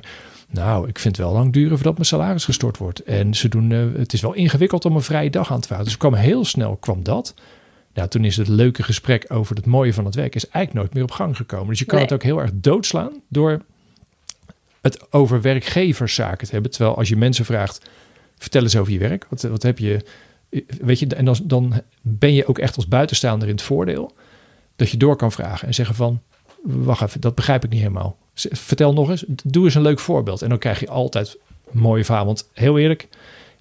[0.53, 2.99] Nou, ik vind het wel lang duren voordat mijn salaris gestort wordt.
[2.99, 5.85] En ze doen, uh, het is wel ingewikkeld om een vrije dag aan te vragen.
[5.85, 7.33] Dus kwam heel snel kwam dat.
[7.93, 10.93] Nou, toen is het leuke gesprek over het mooie van het werk is eigenlijk nooit
[10.93, 11.67] meer op gang gekomen.
[11.67, 12.05] Dus je kan nee.
[12.05, 13.61] het ook heel erg doodslaan door
[14.81, 16.71] het over werkgeverszaken te hebben.
[16.71, 17.89] Terwijl als je mensen vraagt,
[18.37, 19.25] vertel eens over je werk.
[19.29, 20.05] Wat, wat heb je,
[20.81, 24.13] weet je, en dan, dan ben je ook echt als buitenstaander in het voordeel.
[24.75, 26.21] Dat je door kan vragen en zeggen van,
[26.63, 28.17] wacht even, dat begrijp ik niet helemaal.
[28.35, 30.41] Vertel nog eens, doe eens een leuk voorbeeld.
[30.41, 31.37] En dan krijg je altijd
[31.71, 32.25] een mooie verhaal.
[32.25, 33.07] Want heel eerlijk,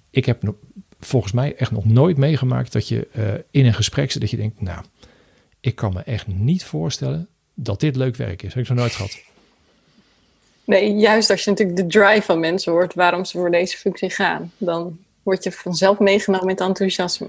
[0.09, 0.53] ik heb
[0.99, 4.37] volgens mij echt nog nooit meegemaakt dat je uh, in een gesprek zit dat je
[4.37, 4.83] denkt, nou,
[5.59, 8.53] ik kan me echt niet voorstellen dat dit leuk werk is.
[8.53, 9.21] Heb ik zo nooit gehad.
[10.65, 14.09] Nee, juist als je natuurlijk de drive van mensen hoort waarom ze voor deze functie
[14.09, 17.27] gaan, dan word je vanzelf meegenomen met enthousiasme.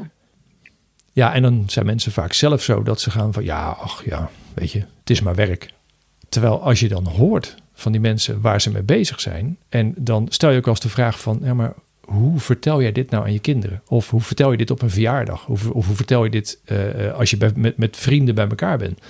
[1.13, 4.31] Ja, en dan zijn mensen vaak zelf zo dat ze gaan van ja, ach ja,
[4.55, 5.73] weet je, het is maar werk.
[6.35, 10.27] Terwijl als je dan hoort van die mensen waar ze mee bezig zijn, en dan
[10.29, 13.33] stel je ook als de vraag van, ja, maar hoe vertel jij dit nou aan
[13.33, 13.83] je kinderen?
[13.89, 15.49] Of hoe vertel je dit op een verjaardag?
[15.49, 19.01] Of, of hoe vertel je dit uh, als je met, met vrienden bij elkaar bent?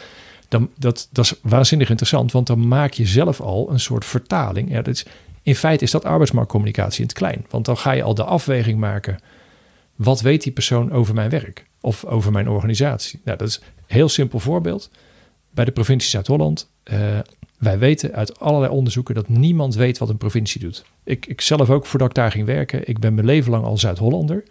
[0.49, 4.83] Dan, dat, dat is waanzinnig interessant, want dan maak je zelf al een soort vertaling.
[5.43, 7.47] In feite is dat arbeidsmarktcommunicatie in het klein.
[7.51, 9.19] Want dan ga je al de afweging maken.
[9.95, 13.21] Wat weet die persoon over mijn werk of over mijn organisatie?
[13.25, 14.91] Nou, dat is een heel simpel voorbeeld.
[15.55, 16.71] Bij de provincie Zuid-Holland.
[16.93, 17.19] Uh,
[17.59, 20.85] wij weten uit allerlei onderzoeken dat niemand weet wat een provincie doet.
[21.05, 22.88] Ik, ik zelf ook voordat ik daar ging werken.
[22.88, 24.45] Ik ben mijn leven lang al Zuid-Hollander.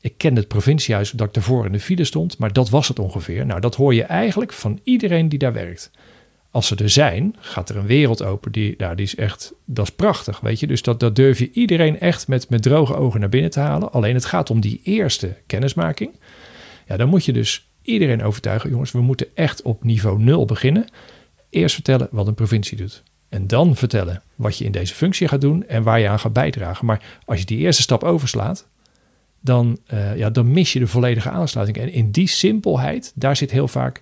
[0.00, 2.98] Ik kende het provinciehuis dat ik daarvoor in de file stond, maar dat was het
[2.98, 3.46] ongeveer.
[3.46, 5.90] Nou, dat hoor je eigenlijk van iedereen die daar werkt.
[6.50, 8.52] Als ze er zijn, gaat er een wereld open.
[8.52, 10.66] Die, nou, die is echt, dat is prachtig, weet je.
[10.66, 13.92] Dus dat, dat durf je iedereen echt met, met droge ogen naar binnen te halen.
[13.92, 16.10] Alleen het gaat om die eerste kennismaking.
[16.86, 20.84] Ja, dan moet je dus iedereen overtuigen, jongens, we moeten echt op niveau nul beginnen.
[21.50, 23.02] Eerst vertellen wat een provincie doet.
[23.28, 26.32] En dan vertellen wat je in deze functie gaat doen en waar je aan gaat
[26.32, 26.86] bijdragen.
[26.86, 28.66] Maar als je die eerste stap overslaat,
[29.40, 31.78] dan, uh, ja, dan mis je de volledige aansluiting.
[31.78, 34.00] En in die simpelheid, daar zit heel vaak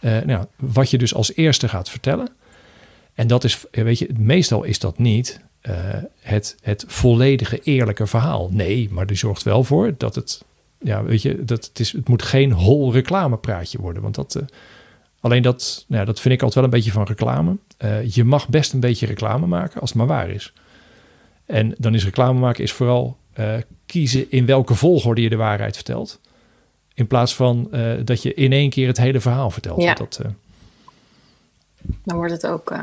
[0.00, 2.28] uh, nou, wat je dus als eerste gaat vertellen.
[3.14, 5.74] En dat is, weet je, meestal is dat niet uh,
[6.20, 8.48] het, het volledige eerlijke verhaal.
[8.52, 10.44] Nee, maar die zorgt wel voor dat het,
[10.86, 14.02] ja, weet je, dat het, is, het moet geen hol reclamepraatje worden.
[14.02, 14.42] Want dat,
[15.20, 17.56] alleen dat, nou, dat vind ik altijd wel een beetje van reclame.
[18.08, 20.52] je mag best een beetje reclame maken als het maar waar is.
[21.46, 23.54] En dan is reclame maken is vooral uh,
[23.86, 26.20] kiezen in welke volgorde je de waarheid vertelt.
[26.94, 27.70] In plaats van
[28.04, 29.82] dat je in één keer het hele verhaal vertelt.
[29.82, 29.94] Ja.
[29.94, 30.20] Dat,
[32.04, 32.74] dan wordt het ook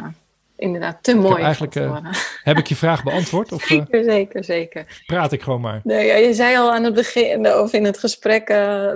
[0.56, 1.42] inderdaad te mooi.
[1.44, 1.74] Eigenlijk
[2.44, 3.52] heb ik je vraag beantwoord?
[3.52, 5.02] Of, zeker, zeker, zeker.
[5.06, 5.82] Praat ik gewoon maar.
[5.84, 8.48] Nee, ja, je zei al aan het begin, of in het gesprek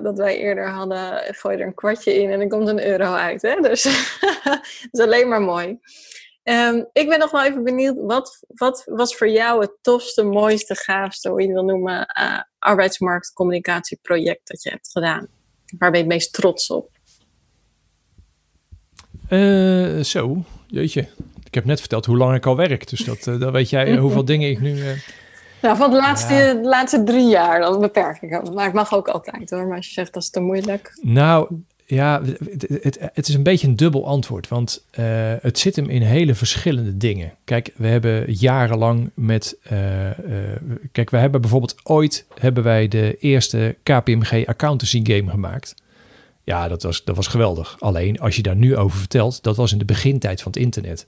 [0.04, 3.42] dat wij eerder hadden, gooi er een kwartje in en er komt een euro uit.
[3.42, 3.56] Hè?
[3.62, 3.84] Dus
[4.44, 4.60] dat
[4.92, 5.80] is alleen maar mooi.
[6.44, 10.76] Um, ik ben nog wel even benieuwd, wat, wat was voor jou het tofste, mooiste,
[10.76, 12.08] gaafste, hoe je het wil noemen,
[12.60, 15.28] arbeidsmarktcommunicatieproject dat je hebt gedaan?
[15.78, 16.90] Waar ben je het meest trots op?
[20.04, 21.08] Zo, jeetje.
[21.48, 23.98] Ik heb net verteld hoe lang ik al werk, dus dat, uh, dan weet jij
[23.98, 24.78] hoeveel dingen ik nu...
[25.62, 26.54] Nou, van de laatste, ja.
[26.54, 28.54] de laatste drie jaar, dan beperk ik hem.
[28.54, 31.00] Maar het mag ook altijd hoor, maar als je zegt dat is te moeilijk.
[31.02, 31.48] Nou,
[31.86, 32.22] ja,
[32.82, 35.06] het, het, is een beetje een dubbel antwoord, want uh,
[35.42, 37.34] het zit hem in hele verschillende dingen.
[37.44, 40.14] Kijk, we hebben jarenlang met, uh, uh,
[40.92, 45.76] kijk, we hebben bijvoorbeeld ooit hebben wij de eerste KPMG accountancy game gemaakt.
[46.44, 47.76] Ja, dat was, dat was geweldig.
[47.80, 51.08] Alleen als je daar nu over vertelt, dat was in de begintijd van het internet.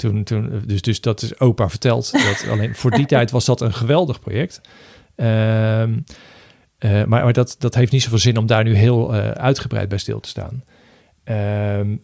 [0.00, 2.12] Toen, toen, dus, dus dat is opa verteld.
[2.12, 4.60] Dat alleen voor die tijd was dat een geweldig project.
[5.16, 5.92] Ehm
[6.80, 9.88] uh, maar, maar dat, dat heeft niet zoveel zin om daar nu heel uh, uitgebreid
[9.88, 10.64] bij stil te staan.
[11.24, 11.34] Uh,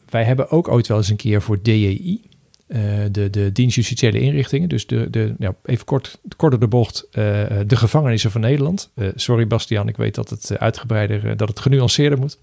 [0.09, 2.20] wij hebben ook ooit wel eens een keer voor DJI,
[2.68, 2.78] uh,
[3.11, 7.76] de, de dienst justitiële inrichtingen, dus de, de, nou, even kort, korter de bocht, de
[7.76, 8.90] gevangenissen van Nederland.
[9.14, 12.38] sorry Bastiaan, ik weet dat het uitgebreider, dat het genuanceerder moet.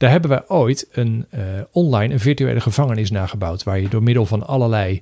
[0.00, 1.26] Daar hebben wij ooit een
[1.72, 5.00] online, een virtuele gevangenis nagebouwd, waar je door middel van allerlei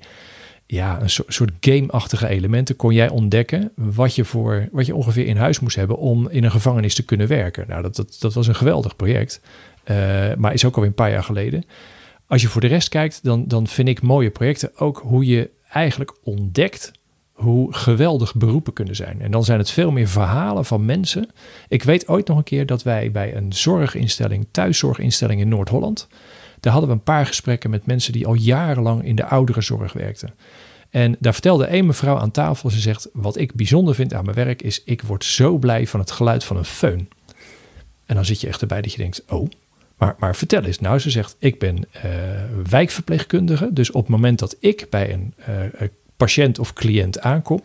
[0.66, 5.36] ja, een soort game-achtige elementen kon jij ontdekken wat je, voor, wat je ongeveer in
[5.36, 7.64] huis moest hebben om in een gevangenis te kunnen werken.
[7.68, 9.40] Nou, dat, dat, dat was een geweldig project,
[9.84, 9.96] uh,
[10.36, 11.64] maar is ook al een paar jaar geleden.
[12.26, 15.50] Als je voor de rest kijkt, dan, dan vind ik mooie projecten ook hoe je
[15.70, 16.92] eigenlijk ontdekt
[17.38, 19.20] hoe geweldig beroepen kunnen zijn.
[19.20, 21.28] En dan zijn het veel meer verhalen van mensen.
[21.68, 26.08] Ik weet ooit nog een keer dat wij bij een zorginstelling, thuiszorginstelling in Noord-Holland,
[26.60, 30.34] daar hadden we een paar gesprekken met mensen die al jarenlang in de ouderenzorg werkten.
[30.90, 34.36] En daar vertelde een mevrouw aan tafel, ze zegt, wat ik bijzonder vind aan mijn
[34.36, 37.08] werk is, ik word zo blij van het geluid van een föhn.
[38.06, 39.48] En dan zit je echt erbij dat je denkt, oh,
[39.98, 40.78] maar, maar vertel eens.
[40.78, 42.02] Nou, ze zegt, ik ben uh,
[42.70, 47.60] wijkverpleegkundige, dus op het moment dat ik bij een uh, patiënt of cliënt aankom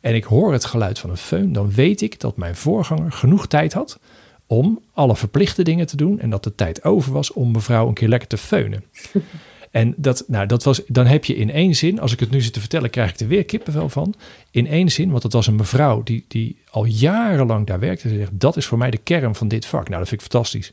[0.00, 3.46] en ik hoor het geluid van een föhn, dan weet ik dat mijn voorganger genoeg
[3.46, 3.98] tijd had
[4.46, 6.20] om alle verplichte dingen te doen.
[6.20, 8.84] En dat de tijd over was om mevrouw een keer lekker te feunen.
[9.70, 12.40] En dat, nou, dat was, dan heb je in één zin, als ik het nu
[12.40, 14.14] zit te vertellen, krijg ik er weer kippenvel van.
[14.50, 18.08] In één zin, want het was een mevrouw die, die al jarenlang daar werkte.
[18.08, 19.88] Ze zegt, dat is voor mij de kern van dit vak.
[19.88, 20.72] Nou, dat vind ik fantastisch.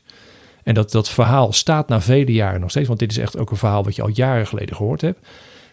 [0.62, 3.50] En dat, dat verhaal staat na vele jaren nog steeds, want dit is echt ook
[3.50, 5.26] een verhaal wat je al jaren geleden gehoord hebt.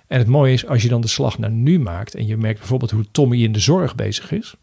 [0.07, 2.59] En het mooie is, als je dan de slag naar nu maakt en je merkt
[2.59, 4.55] bijvoorbeeld hoe Tommy in de zorg bezig is.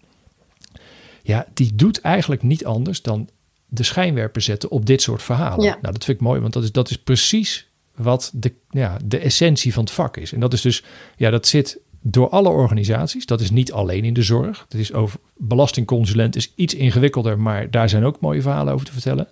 [1.22, 3.28] Ja, die doet eigenlijk niet anders dan
[3.66, 5.64] de schijnwerper zetten op dit soort verhalen.
[5.64, 9.18] Nou, dat vind ik mooi, want dat is, dat is precies wat de, ja, de
[9.18, 10.32] essentie van het vak is.
[10.32, 10.84] En dat is dus,
[11.16, 13.26] ja, dat zit door alle organisaties.
[13.26, 14.66] Dat is niet alleen in de zorg.
[14.68, 18.92] Dat is over belastingconsulent is iets ingewikkelder, maar daar zijn ook mooie verhalen over te
[18.92, 19.28] vertellen.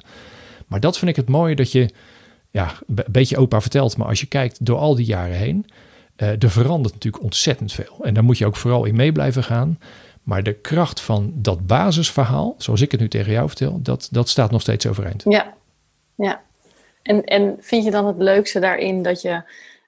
[0.66, 1.88] Maar dat vind ik het mooie dat je,
[2.50, 5.66] ja, een beetje opa vertelt, maar als je kijkt door al die jaren heen,
[6.22, 7.96] uh, er verandert natuurlijk ontzettend veel.
[8.02, 9.78] En daar moet je ook vooral in mee blijven gaan.
[10.22, 14.28] Maar de kracht van dat basisverhaal, zoals ik het nu tegen jou vertel, dat, dat
[14.28, 15.24] staat nog steeds overeind.
[15.28, 15.54] Ja,
[16.14, 16.40] ja.
[17.02, 19.42] En, en vind je dan het leukste daarin dat je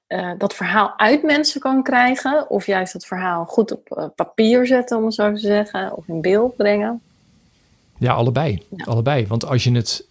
[0.08, 2.50] uh, dat verhaal uit mensen kan krijgen?
[2.50, 6.08] Of juist dat verhaal goed op uh, papier zetten, om het zo te zeggen, of
[6.08, 7.00] in beeld brengen?
[7.98, 8.62] Ja, allebei.
[8.76, 8.84] Ja.
[8.84, 9.26] allebei.
[9.26, 10.06] Want als je het,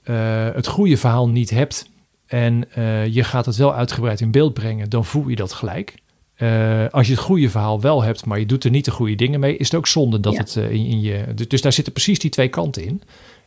[0.55, 1.89] het goede verhaal niet hebt
[2.25, 2.67] en
[3.11, 6.00] je gaat het wel uitgebreid in beeld brengen, dan voel je dat gelijk.
[6.41, 9.15] Uh, als je het goede verhaal wel hebt, maar je doet er niet de goede
[9.15, 11.33] dingen mee, is het ook zonde dat het uh, in, in, je.
[11.47, 13.01] Dus daar zitten precies die twee kanten in.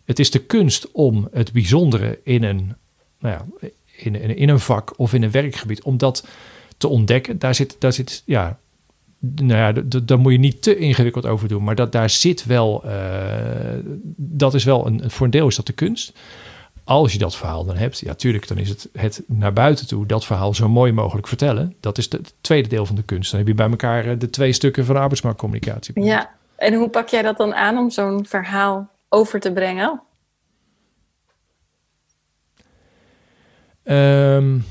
[0.04, 2.74] Het is de kunst om het bijzondere in een,
[3.18, 6.26] nou ja, in, in, in een vak of in een werkgebied, om dat
[6.76, 7.38] te ontdekken.
[7.38, 8.58] Daar zit, daar zit ja,
[9.18, 12.82] nou ja, daar moet je niet te ingewikkeld over doen, maar dat, daar zit wel,
[12.86, 12.92] uh,
[14.16, 16.12] dat is wel een, voor een deel is dat de kunst
[16.84, 20.06] als je dat verhaal dan hebt, ja, tuurlijk, dan is het het naar buiten toe
[20.06, 21.74] dat verhaal zo mooi mogelijk vertellen.
[21.80, 23.30] Dat is het tweede deel van de kunst.
[23.30, 26.00] Dan heb je bij elkaar eh, de twee stukken van arbeidsmarktcommunicatie.
[26.02, 30.02] Ja, en hoe pak jij dat dan aan om zo'n verhaal over te brengen?
[33.84, 34.64] Um,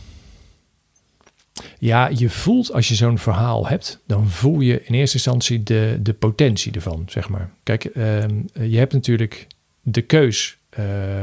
[1.80, 5.97] ja, je voelt als je zo'n verhaal hebt, dan voel je in eerste instantie de,
[6.02, 7.49] de potentie ervan, zeg maar.
[7.63, 9.47] Kijk, um, je hebt natuurlijk
[9.82, 10.58] de keus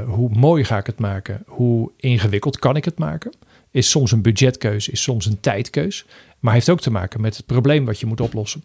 [0.07, 1.43] hoe mooi ga ik het maken?
[1.47, 3.33] Hoe ingewikkeld kan ik het maken?
[3.71, 6.05] Is soms een budgetkeus, is soms een tijdkeus.
[6.39, 8.65] Maar heeft ook te maken met het probleem wat je moet oplossen.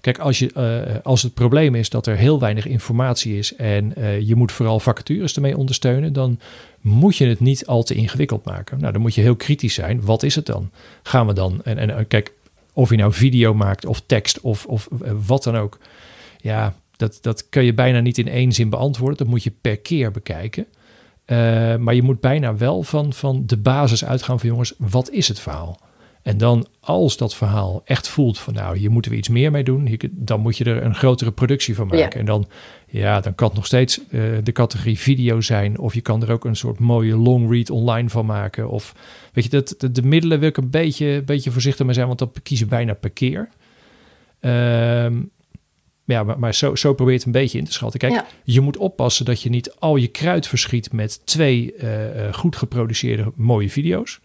[0.00, 3.92] Kijk, als, je, uh, als het probleem is dat er heel weinig informatie is en
[3.98, 6.40] uh, je moet vooral vacatures ermee ondersteunen, dan
[6.80, 8.80] moet je het niet al te ingewikkeld maken.
[8.80, 10.04] Nou, dan moet je heel kritisch zijn.
[10.04, 10.70] Wat is het dan?
[11.02, 12.32] Gaan we dan, en, en kijk,
[12.72, 14.88] of je nou video maakt of tekst of, of
[15.26, 15.78] wat dan ook.
[16.40, 19.18] Ja, dat, dat kun je bijna niet in één zin beantwoorden.
[19.18, 20.66] Dat moet je per keer bekijken.
[21.26, 21.36] Uh,
[21.76, 25.40] maar je moet bijna wel van, van de basis uitgaan van jongens, wat is het
[25.40, 25.80] verhaal?
[26.22, 29.64] En dan als dat verhaal echt voelt van nou, hier moeten we iets meer mee
[29.64, 32.10] doen, dan moet je er een grotere productie van maken.
[32.10, 32.10] Ja.
[32.10, 32.48] En dan,
[32.86, 35.78] ja, dan kan het nog steeds uh, de categorie video zijn.
[35.78, 38.68] Of je kan er ook een soort mooie long read online van maken.
[38.68, 38.94] Of
[39.32, 42.18] weet je, dat, de, de middelen wil ik een beetje, beetje voorzichtig mee zijn, want
[42.18, 43.48] dat kiezen bijna per keer.
[44.40, 45.06] Uh,
[46.10, 48.00] ja, maar, maar zo, zo probeer je het een beetje in te schatten.
[48.00, 51.88] Kijk, je moet oppassen dat je niet al je kruid verschiet met twee uh,
[52.32, 54.20] goed geproduceerde mooie video's.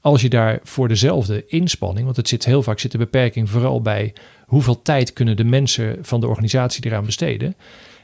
[0.00, 3.82] Als je daar voor dezelfde inspanning, want het zit heel vaak zit de beperking vooral
[3.82, 4.14] bij
[4.46, 7.54] hoeveel tijd kunnen de mensen van de organisatie eraan besteden.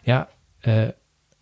[0.03, 0.29] Ja,
[0.63, 0.83] uh,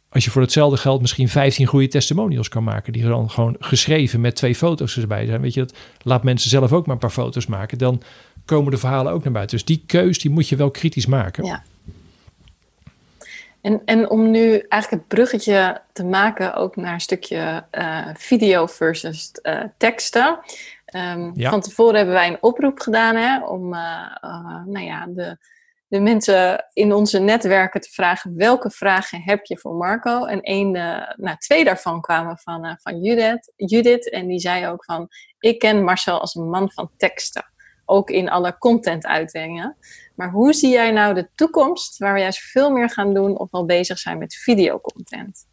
[0.09, 4.21] als je voor hetzelfde geld misschien 15 goede testimonials kan maken, die dan gewoon geschreven
[4.21, 7.11] met twee foto's erbij zijn, weet je, dat laat mensen zelf ook maar een paar
[7.11, 8.03] foto's maken, dan
[8.47, 9.57] komen de verhalen ook naar buiten.
[9.57, 11.45] Dus die keus die moet je wel kritisch maken.
[11.45, 11.63] Ja.
[13.61, 18.67] En, en om nu eigenlijk het bruggetje te maken ook naar een stukje uh, video
[18.67, 20.39] versus uh, teksten.
[20.95, 21.51] Um, ja.
[21.51, 24.17] Van tevoren hebben wij een oproep gedaan hè, om uh,
[24.65, 25.39] nou ja, de,
[25.89, 30.25] de mensen in onze netwerken te vragen welke vragen heb je voor Marco.
[30.25, 30.71] En één,
[31.17, 34.11] nou, twee daarvan kwamen van, van Judith, Judith.
[34.11, 37.55] En die zei ook van, ik ken Marcel als een man van teksten
[37.87, 39.77] ook in alle content-uitingen.
[40.15, 43.49] Maar hoe zie jij nou de toekomst waar we juist veel meer gaan doen of
[43.51, 45.47] al bezig zijn met videocontent?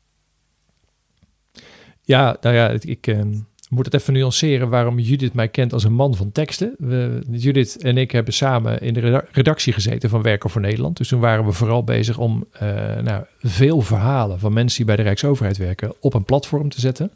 [2.02, 3.22] Ja, nou ja, ik uh,
[3.70, 6.76] moet het even nuanceren waarom Judith mij kent als een man van teksten.
[6.78, 10.98] We, Judith en ik hebben samen in de redactie gezeten van Werken voor Nederland.
[10.98, 12.62] Dus toen waren we vooral bezig om uh,
[12.98, 17.12] nou, veel verhalen van mensen die bij de Rijksoverheid werken op een platform te zetten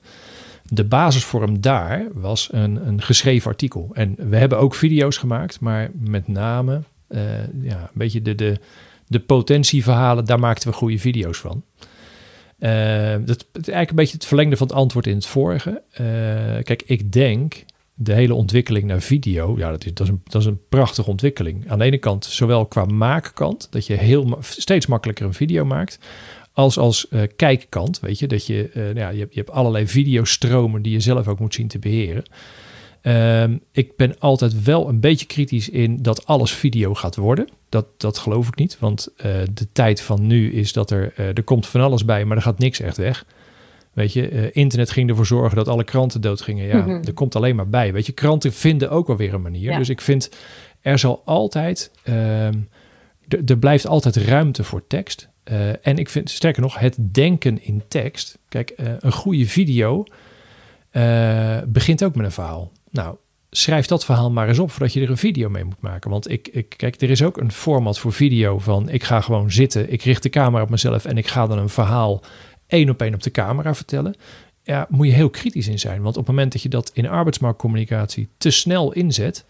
[0.68, 3.90] de basisvorm daar was een, een geschreven artikel.
[3.94, 7.22] En we hebben ook video's gemaakt, maar met name uh,
[7.62, 8.60] ja, een beetje de, de,
[9.08, 11.64] de potentieverhalen, daar maakten we goede video's van.
[12.60, 15.82] Uh, dat is eigenlijk een beetje het verlengde van het antwoord in het vorige.
[15.92, 15.98] Uh,
[16.64, 20.42] kijk, ik denk de hele ontwikkeling naar video, ja, dat is, dat, is een, dat
[20.42, 21.70] is een prachtige ontwikkeling.
[21.70, 26.00] Aan de ene kant, zowel qua maakkant, dat je heel, steeds makkelijker een video maakt,
[26.58, 29.52] als als uh, kijkkant, weet je, dat je, uh, nou ja, je, hebt, je hebt
[29.52, 32.24] allerlei videostromen die je zelf ook moet zien te beheren.
[33.02, 37.50] Um, ik ben altijd wel een beetje kritisch in dat alles video gaat worden.
[37.70, 41.44] Dat, dat geloof ik niet, want uh, de tijd van nu is dat er, er
[41.44, 43.26] komt van alles bij, maar er gaat niks echt weg.
[43.94, 46.68] Weet je, internet ging ervoor zorgen dat alle kranten doodgingen.
[46.68, 47.04] Ja, mm -hmm.
[47.04, 47.94] er komt alleen maar bij.
[47.94, 49.72] Weet je, kranten vinden ook wel weer een manier.
[49.72, 49.78] Ja.
[49.78, 50.30] Dus ik vind,
[50.82, 52.70] er zal altijd, um,
[53.46, 55.30] er blijft altijd ruimte voor tekst.
[55.52, 58.38] Uh, en ik vind, sterker nog, het denken in tekst.
[58.50, 60.04] Kijk, uh, een goede video
[60.92, 62.72] uh, begint ook met een verhaal.
[62.90, 63.16] Nou,
[63.50, 66.10] schrijf dat verhaal maar eens op voordat je er een video mee moet maken.
[66.10, 69.52] Want ik, ik, kijk, er is ook een format voor video van ik ga gewoon
[69.52, 72.24] zitten, ik richt de camera op mezelf en ik ga dan een verhaal
[72.68, 74.16] één op één op de camera vertellen.
[74.64, 76.02] Ja, moet je heel kritisch in zijn.
[76.02, 79.46] Want op het moment dat je dat in arbeidsmarktcommunicatie te snel inzet,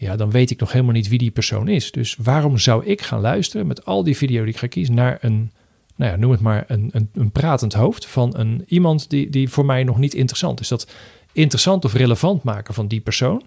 [0.00, 1.90] ja, dan weet ik nog helemaal niet wie die persoon is.
[1.90, 5.18] Dus waarom zou ik gaan luisteren met al die video die ik ga kiezen naar
[5.20, 5.50] een,
[5.96, 9.48] nou ja, noem het maar een, een, een pratend hoofd van een, iemand die, die
[9.48, 10.68] voor mij nog niet interessant is.
[10.68, 10.90] Dat
[11.32, 13.42] interessant of relevant maken van die persoon,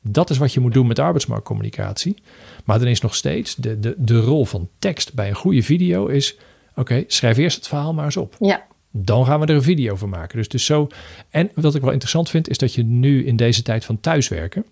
[0.00, 2.16] dat is wat je moet doen met arbeidsmarktcommunicatie.
[2.64, 6.06] Maar dan is nog steeds de, de, de rol van tekst bij een goede video
[6.06, 6.36] is,
[6.74, 8.36] oké, schrijf eerst het verhaal maar eens op.
[8.38, 8.62] Ja.
[8.90, 10.38] Dan gaan we er een video van maken.
[10.38, 10.88] Dus, dus zo.
[11.30, 14.64] En wat ik wel interessant vind, is dat je nu in deze tijd van thuiswerken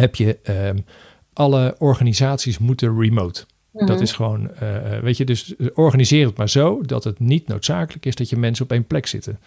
[0.00, 0.84] heb je um,
[1.32, 3.44] alle organisaties moeten remote.
[3.70, 3.86] Mm -hmm.
[3.86, 8.06] Dat is gewoon, uh, weet je, dus organiseer het maar zo dat het niet noodzakelijk
[8.06, 9.38] is dat je mensen op één plek zitten.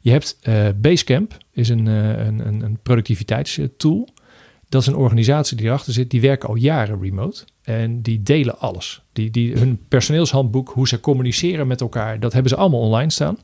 [0.00, 4.08] Je hebt uh, Basecamp, is een, uh, een, een productiviteitstool.
[4.68, 7.44] Dat is een organisatie die erachter zit, die werken al jaren remote.
[7.62, 9.02] En die delen alles.
[9.12, 13.38] Die, die, hun personeelshandboek, hoe ze communiceren met elkaar, dat hebben ze allemaal online staan.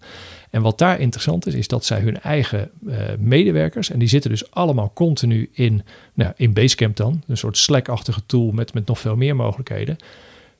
[0.52, 4.30] En wat daar interessant is, is dat zij hun eigen uh, medewerkers, en die zitten
[4.30, 5.82] dus allemaal continu in,
[6.14, 9.96] nou, in Basecamp dan, een soort Slack-achtige tool met, met nog veel meer mogelijkheden.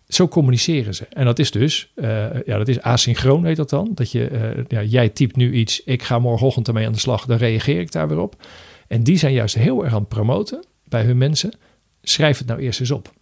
[0.09, 1.07] Zo communiceren ze.
[1.11, 2.07] En dat is dus, uh,
[2.47, 3.91] ja, dat is asynchroon heet dat dan.
[3.95, 7.27] Dat je, uh, ja, jij typt nu iets, ik ga morgenochtend ermee aan de slag,
[7.27, 8.47] dan reageer ik daar weer op.
[8.89, 11.55] En die zijn juist heel erg aan het promoten bij hun mensen.
[12.03, 13.13] Schrijf het nou eerst eens op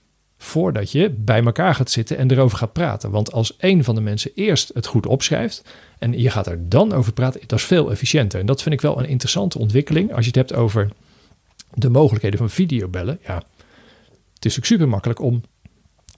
[0.43, 3.11] voordat je bij elkaar gaat zitten en erover gaat praten.
[3.11, 5.65] Want als een van de mensen eerst het goed opschrijft
[5.99, 8.41] en je gaat er dan over praten, dat is veel efficiënter.
[8.41, 10.13] En dat vind ik wel een interessante ontwikkeling.
[10.15, 10.91] Als je het hebt over
[11.75, 13.19] de mogelijkheden van videobellen.
[13.27, 13.43] Ja,
[14.35, 15.43] het is ook super makkelijk om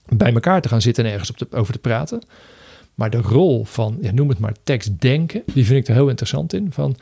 [0.05, 2.21] bij elkaar te gaan zitten en ergens op over te praten.
[2.95, 6.53] Maar de rol van, ja, noem het maar tekstdenken, die vind ik er heel interessant
[6.53, 6.71] in.
[6.71, 6.95] Van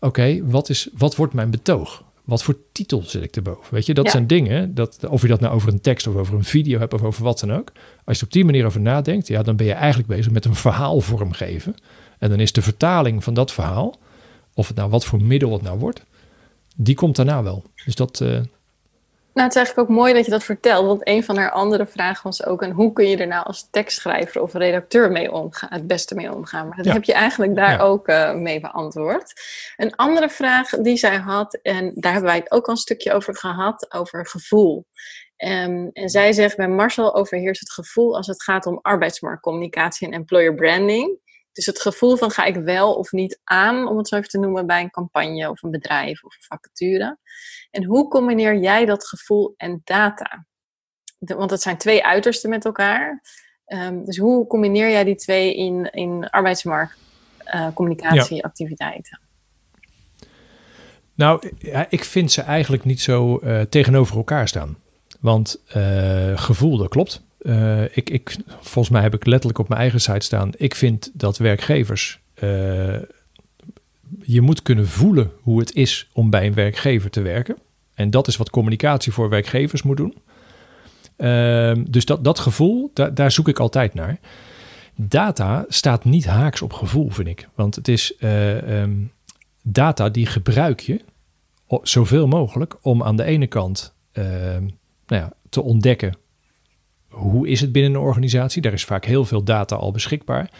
[0.00, 2.04] oké, wat is wat wordt mijn betoog?
[2.26, 3.74] Wat voor titel zet ik erboven?
[3.74, 4.10] Weet je, dat ja.
[4.10, 6.94] zijn dingen, dat, of je dat nou over een tekst of over een video hebt
[6.94, 7.72] of over wat dan ook.
[8.04, 10.54] Als je op die manier over nadenkt, ja, dan ben je eigenlijk bezig met een
[10.54, 11.74] verhaal vormgeven.
[12.18, 13.98] En dan is de vertaling van dat verhaal,
[14.54, 16.02] of het nou wat voor middel het nou wordt,
[16.76, 17.64] die komt daarna wel.
[17.84, 18.40] Dus dat, uh,
[19.36, 20.86] nou, het is eigenlijk ook mooi dat je dat vertelt.
[20.86, 23.68] Want een van haar andere vragen was ook: en hoe kun je er nou als
[23.70, 26.68] tekstschrijver of redacteur mee omgaan, het beste mee omgaan?
[26.68, 26.92] Maar dat ja.
[26.92, 27.78] heb je eigenlijk daar ja.
[27.78, 29.32] ook uh, mee beantwoord.
[29.76, 33.12] Een andere vraag die zij had, en daar hebben wij het ook al een stukje
[33.12, 34.86] over gehad, over gevoel.
[35.44, 40.12] Um, en zij zegt bij Marcel overheerst het gevoel als het gaat om arbeidsmarktcommunicatie en
[40.12, 41.18] employer branding.
[41.56, 44.38] Dus het gevoel van ga ik wel of niet aan, om het zo even te
[44.38, 47.18] noemen, bij een campagne of een bedrijf of een vacature.
[47.70, 50.46] En hoe combineer jij dat gevoel en data?
[51.18, 53.22] want het zijn twee uitersten met elkaar.
[53.66, 59.20] Um, dus hoe combineer jij die twee in, in arbeidsmarktcommunicatieactiviteiten?
[59.20, 59.26] Uh,
[61.14, 61.52] nou,
[61.88, 64.76] ik vind ze eigenlijk niet zo uh, tegenover elkaar staan.
[65.20, 67.25] Want uh, gevoel, dat klopt.
[67.46, 70.50] Uh, ik, ik, volgens mij heb ik letterlijk op mijn eigen site staan.
[70.56, 72.20] Ik vind dat werkgevers.
[72.34, 72.98] Uh,
[74.22, 77.56] je moet kunnen voelen hoe het is om bij een werkgever te werken.
[77.94, 80.14] En dat is wat communicatie voor werkgevers moet doen.
[81.18, 84.18] Uh, dus dat, dat gevoel, da, daar zoek ik altijd naar.
[84.94, 87.48] Data staat niet haaks op gevoel, vind ik.
[87.54, 89.12] Want het is um,
[89.62, 91.00] data die gebruik je
[91.82, 94.62] zoveel mogelijk om aan de ene kant ehm,
[95.06, 96.14] nou ja, te ontdekken
[97.16, 98.62] hoe is het binnen een organisatie.
[98.62, 100.50] Daar is vaak heel veel data al beschikbaar.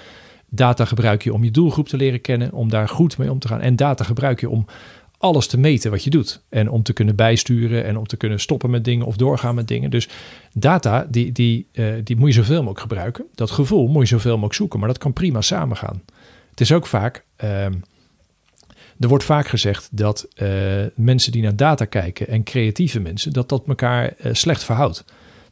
[0.49, 3.49] Data gebruik je om je doelgroep te leren kennen, om daar goed mee om te
[3.49, 3.61] gaan.
[3.61, 4.67] En data gebruik je om
[5.19, 6.43] alles te meten wat je doet.
[6.49, 9.69] En om te kunnen bijsturen en om te kunnen stoppen met dingen of doorgaan met
[9.69, 9.91] dingen.
[9.91, 10.09] Dus
[10.53, 13.25] data, die, die, uh, die moet je zoveel mogelijk gebruiken.
[13.35, 16.03] Dat gevoel moet je zoveel mogelijk zoeken, maar dat kan prima samengaan.
[16.51, 17.65] Het is ook vaak, uh,
[19.01, 20.49] er wordt vaak gezegd dat uh,
[20.95, 25.05] mensen die naar data kijken en creatieve mensen, dat dat elkaar uh, slecht verhoudt.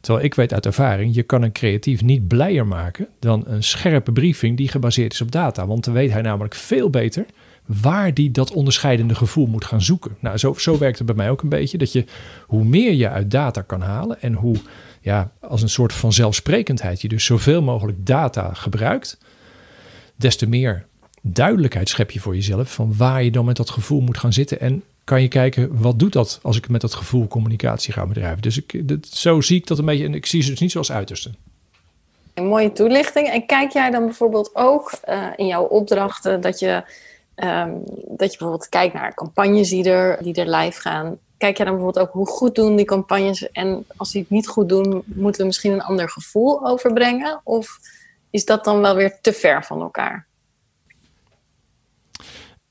[0.05, 4.11] Terwijl ik weet uit ervaring, je kan een creatief niet blijer maken dan een scherpe
[4.11, 5.67] briefing die gebaseerd is op data.
[5.67, 7.25] Want dan weet hij namelijk veel beter
[7.65, 10.15] waar die dat onderscheidende gevoel moet gaan zoeken.
[10.19, 11.77] Nou, zo, zo werkt het bij mij ook een beetje.
[11.77, 12.05] Dat je
[12.45, 14.55] hoe meer je uit data kan halen en hoe
[15.01, 19.17] ja, als een soort van zelfsprekendheid je dus zoveel mogelijk data gebruikt,
[20.15, 20.85] des te meer
[21.21, 24.59] duidelijkheid schep je voor jezelf van waar je dan met dat gevoel moet gaan zitten
[24.59, 28.41] en kan je kijken wat doet dat als ik met dat gevoel communicatie ga bedrijven.
[28.41, 30.71] Dus ik, dat, zo zie ik dat een beetje en ik zie ze dus niet
[30.71, 31.31] zoals uiterste.
[32.33, 33.27] Een mooie toelichting.
[33.27, 36.83] En kijk jij dan bijvoorbeeld ook uh, in jouw opdrachten dat je,
[37.35, 41.17] um, dat je bijvoorbeeld kijkt naar campagnes die er, die er live gaan.
[41.37, 44.47] Kijk jij dan bijvoorbeeld ook hoe goed doen die campagnes en als die het niet
[44.47, 47.41] goed doen, moeten we misschien een ander gevoel overbrengen?
[47.43, 47.79] Of
[48.29, 50.27] is dat dan wel weer te ver van elkaar?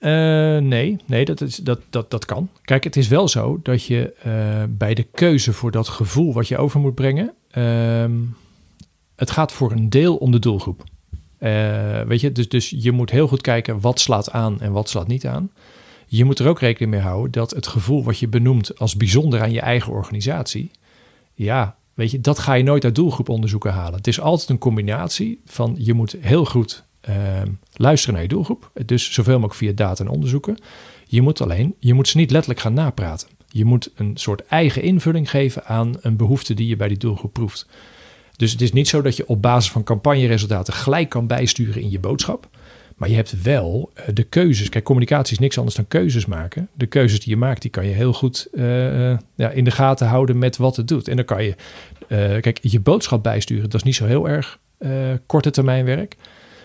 [0.04, 0.10] Uh,
[0.58, 2.48] nee, nee dat, is, dat, dat, dat kan.
[2.62, 6.48] Kijk, het is wel zo dat je uh, bij de keuze voor dat gevoel wat
[6.48, 8.04] je over moet brengen, uh,
[9.16, 10.84] het gaat voor een deel om de doelgroep.
[11.38, 14.88] Uh, weet je, dus, dus je moet heel goed kijken wat slaat aan en wat
[14.88, 15.50] slaat niet aan.
[16.06, 19.40] Je moet er ook rekening mee houden dat het gevoel wat je benoemt als bijzonder
[19.40, 20.70] aan je eigen organisatie,
[21.34, 23.94] ja, weet je, dat ga je nooit uit doelgroeponderzoeken halen.
[23.94, 26.84] Het is altijd een combinatie van je moet heel goed
[27.72, 28.70] luisteren naar je doelgroep.
[28.86, 30.56] Dus zoveel mogelijk via data en onderzoeken.
[31.06, 33.28] Je moet alleen, je moet ze niet letterlijk gaan napraten.
[33.48, 37.32] Je moet een soort eigen invulling geven aan een behoefte die je bij die doelgroep
[37.32, 37.66] proeft.
[38.36, 41.90] Dus het is niet zo dat je op basis van campagneresultaten gelijk kan bijsturen in
[41.90, 42.48] je boodschap.
[42.96, 44.68] Maar je hebt wel uh, de keuzes.
[44.68, 46.68] Kijk, communicatie is niks anders dan keuzes maken.
[46.72, 50.06] De keuzes die je maakt, die kan je heel goed uh, ja, in de gaten
[50.06, 51.08] houden met wat het doet.
[51.08, 51.54] En dan kan je,
[52.08, 54.58] uh, kijk, je boodschap bijsturen, dat is niet zo heel erg
[55.26, 56.16] korte termijn werk.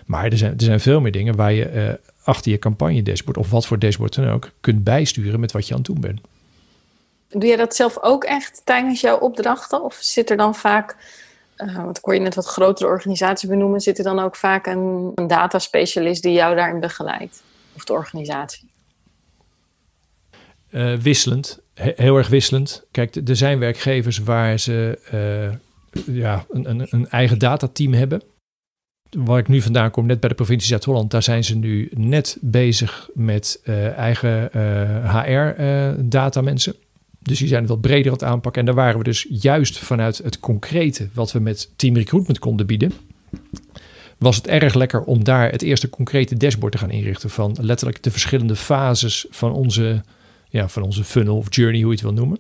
[0.09, 1.93] Maar er zijn, er zijn veel meer dingen waar je uh,
[2.23, 5.73] achter je campagne dashboard of wat voor dashboard dan ook kunt bijsturen met wat je
[5.73, 6.21] aan het doen bent.
[7.27, 9.83] Doe jij dat zelf ook echt tijdens jouw opdrachten?
[9.83, 10.95] Of zit er dan vaak,
[11.57, 14.67] uh, want ik hoor je net wat grotere organisaties benoemen, zit er dan ook vaak
[14.67, 17.41] een, een data specialist die jou daarin begeleidt?
[17.75, 18.69] Of de organisatie?
[20.69, 22.83] Uh, wisselend, He heel erg wisselend.
[22.91, 24.99] Kijk, er zijn werkgevers waar ze
[26.05, 28.21] ja, een, een, een eigen datateam hebben
[29.09, 32.37] waar ik nu vandaan kom, net bij de provincie Zuid-Holland, daar zijn ze nu net
[32.41, 34.49] bezig met uh, eigen
[35.03, 36.75] HR-data uh, mensen.
[37.19, 38.59] Dus die zijn het wat breder aan het aanpakken.
[38.61, 42.65] En daar waren we dus juist vanuit het concrete wat we met Team Recruitment konden
[42.65, 42.93] bieden.
[44.17, 48.03] Was het erg lekker om daar het eerste concrete dashboard te gaan inrichten van letterlijk
[48.03, 50.03] de verschillende fases van onze,
[50.49, 52.39] ja, van onze funnel of journey, hoe je het wil noemen.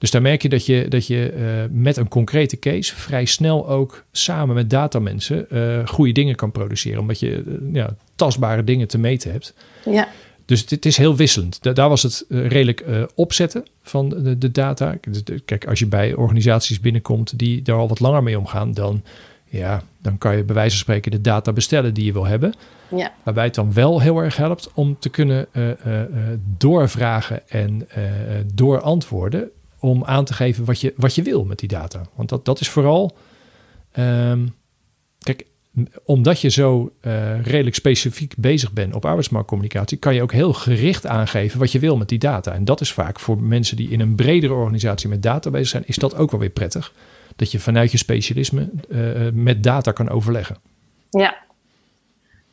[0.00, 3.68] Dus daar merk je dat je, dat je uh, met een concrete case vrij snel
[3.68, 7.00] ook samen met datamensen uh, goede dingen kan produceren.
[7.00, 9.54] Omdat je uh, ja, tastbare dingen te meten hebt.
[9.84, 10.08] Ja.
[10.44, 11.62] Dus het, het is heel wisselend.
[11.62, 12.84] Da daar was het redelijk
[13.14, 14.96] opzetten van de, de, data.
[15.44, 19.02] Kijk, als je bij organisaties binnenkomt die daar al wat langer mee omgaan, dan,
[19.44, 22.54] ja, dan kan je bij wijze van spreken de data bestellen die je wil hebben.
[22.96, 23.12] Ja.
[23.22, 25.46] Waarbij het dan wel heel erg helpt om te kunnen
[26.58, 27.88] doorvragen en
[28.54, 32.06] doorantwoorden om aan te geven wat je, wat je wil met die data.
[32.14, 33.16] Want dat, dat is vooral.
[33.98, 34.54] Um,
[35.18, 35.46] kijk,
[36.04, 41.06] omdat je zo uh, redelijk specifiek bezig bent op arbeidsmarktcommunicatie, kan je ook heel gericht
[41.06, 42.52] aangeven wat je wil met die data.
[42.52, 45.82] En dat is vaak voor mensen die in een bredere organisatie met data bezig zijn,
[45.86, 46.92] is dat ook wel weer prettig.
[47.36, 50.56] Dat je vanuit je specialisme uh, met data kan overleggen.
[51.10, 51.36] Ja,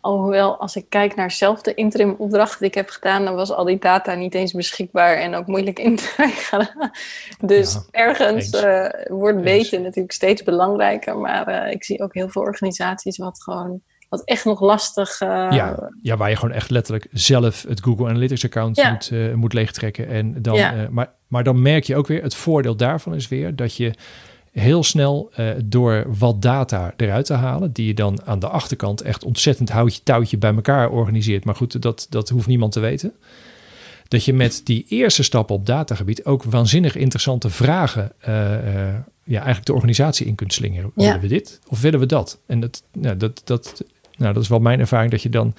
[0.08, 3.52] Alhoewel, als ik kijk naar zelf de interim opdracht die ik heb gedaan, dan was
[3.52, 6.92] al die data niet eens beschikbaar en ook moeilijk in te krijgen.
[7.54, 12.42] dus ergens uh, wordt weten natuurlijk steeds belangrijker, maar uh, ik zie ook heel veel
[12.42, 15.22] organisaties wat gewoon wat echt nog lastig.
[15.22, 18.92] Uh, ja, ja, waar je gewoon echt letterlijk zelf het Google Analytics account ja.
[18.92, 20.08] moet, uh, moet leegtrekken.
[20.08, 20.76] En dan, ja.
[20.76, 23.94] uh, maar, maar dan merk je ook weer, het voordeel daarvan is weer dat je
[24.60, 29.02] heel snel uh, door wat data eruit te halen, die je dan aan de achterkant
[29.02, 31.46] echt ontzettend houtje touwtje bij elkaar organiseert.
[31.46, 33.14] Maar goed, dat, dat hoeft niemand te weten.
[34.08, 38.60] Dat je met die eerste stappen op datagebied ook waanzinnig interessante vragen, uh, uh,
[39.24, 40.92] ja, eigenlijk de organisatie in kunt slingeren.
[40.96, 41.04] Ja.
[41.06, 42.40] Willen we dit of willen we dat?
[42.46, 43.84] En dat, nou, dat, dat,
[44.18, 45.54] nou, dat is wel mijn ervaring dat je dan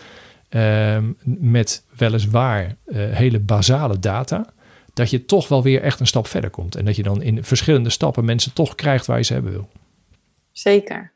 [0.51, 4.53] uh, met weliswaar hele basale data
[4.99, 6.76] dat je toch wel weer echt een stap verder komt.
[6.76, 9.68] En dat je dan in verschillende stappen mensen toch krijgt waar je ze hebben wil.
[10.53, 11.12] Zeker.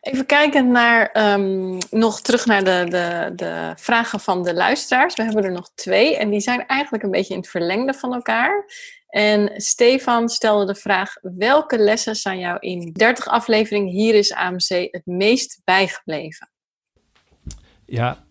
[0.00, 5.14] Even kijken naar, um, nog terug naar de, de, de vragen van de luisteraars.
[5.14, 8.14] We hebben er nog twee en die zijn eigenlijk een beetje in het verlengde van
[8.14, 8.64] elkaar.
[9.08, 14.68] En Stefan stelde de vraag: welke lessen zijn jou in 30 afleveringen hier is AMC
[14.68, 16.50] het meest bijgebleven?
[17.84, 18.26] Ja,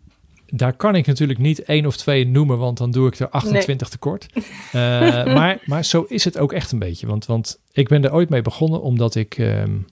[0.50, 3.68] daar kan ik natuurlijk niet één of twee noemen, want dan doe ik er 28
[3.80, 3.90] nee.
[3.90, 4.28] tekort.
[4.36, 4.42] Uh,
[5.34, 7.08] maar, maar zo is het ook echt een beetje.
[7.08, 9.86] Want, want ik ben er ooit mee begonnen omdat ik, um,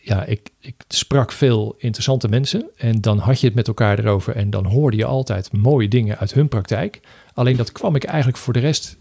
[0.00, 2.70] ja, ik, ik sprak veel interessante mensen.
[2.76, 6.18] En dan had je het met elkaar erover en dan hoorde je altijd mooie dingen
[6.18, 7.00] uit hun praktijk.
[7.34, 8.96] Alleen dat kwam ik eigenlijk voor de rest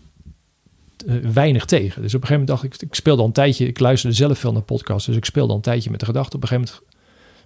[1.06, 2.02] uh, weinig tegen.
[2.02, 4.40] Dus op een gegeven moment dacht ik, ik speelde al een tijdje, ik luisterde zelf
[4.40, 6.74] veel naar podcasts, dus ik speelde al een tijdje met de gedachte op een gegeven
[6.74, 6.88] moment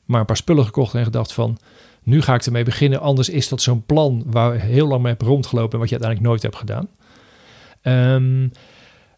[0.05, 1.57] maar een paar spullen gekocht en gedacht van
[2.03, 2.99] nu ga ik ermee beginnen.
[2.99, 6.29] Anders is dat zo'n plan waar heel lang mee heb rondgelopen en wat je uiteindelijk
[6.29, 6.87] nooit hebt gedaan.
[8.15, 8.51] Um,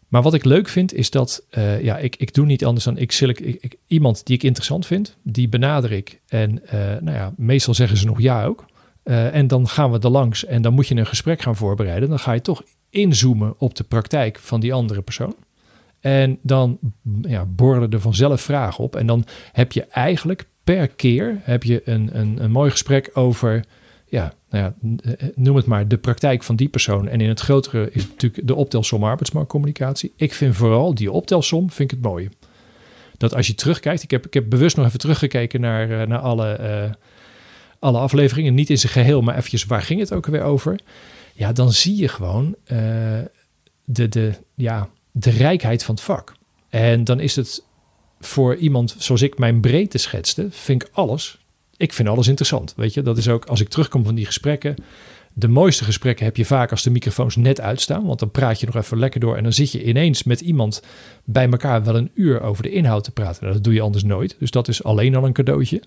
[0.08, 2.98] maar wat ik leuk vind is dat uh, ja, ik, ik doe niet anders dan
[2.98, 6.20] ik select ik, iemand die ik interessant vind, die benader ik.
[6.28, 6.70] En uh,
[7.00, 8.64] nou ja, meestal zeggen ze nog ja ook.
[9.04, 12.08] Uh, en dan gaan we er langs en dan moet je een gesprek gaan voorbereiden.
[12.08, 15.34] Dan ga je toch inzoomen op de praktijk van die andere persoon.
[16.00, 16.78] En dan
[17.22, 18.96] ja, borrelen er vanzelf vragen op.
[18.96, 23.64] En dan heb je eigenlijk per keer heb je een, een, een mooi gesprek over,
[24.06, 24.74] ja, nou ja,
[25.34, 27.08] noem het maar, de praktijk van die persoon.
[27.08, 30.12] En in het grotere is natuurlijk de optelsom arbeidsmarktcommunicatie.
[30.16, 32.28] Ik vind vooral die optelsom, vind ik het mooie.
[33.16, 36.18] Dat als je terugkijkt, ik heb, ik heb bewust nog even teruggekeken naar, uh, naar
[36.18, 36.96] alle,
[37.78, 38.54] alle afleveringen.
[38.54, 40.80] Niet in zijn geheel, maar eventjes waar ging het ook weer over.
[41.32, 42.56] Ja, dan zie je gewoon
[43.84, 46.34] de, de, ja, de rijkheid van het vak.
[46.68, 47.64] En dan is het
[48.26, 51.38] voor iemand zoals ik mijn breedte schetste, vind ik alles.
[51.76, 52.74] Ik vind alles interessant.
[52.76, 54.76] Weet je, dat is ook als ik terugkom van die gesprekken.
[55.32, 58.06] De mooiste gesprekken heb je vaak als de microfoons net uitstaan.
[58.06, 59.36] Want dan praat je nog even lekker door.
[59.36, 60.82] En dan zit je ineens met iemand
[61.24, 63.42] bij elkaar wel een uur over de inhoud te praten.
[63.42, 64.36] Nou, dat doe je anders nooit.
[64.38, 65.82] Dus dat is alleen al een cadeautje.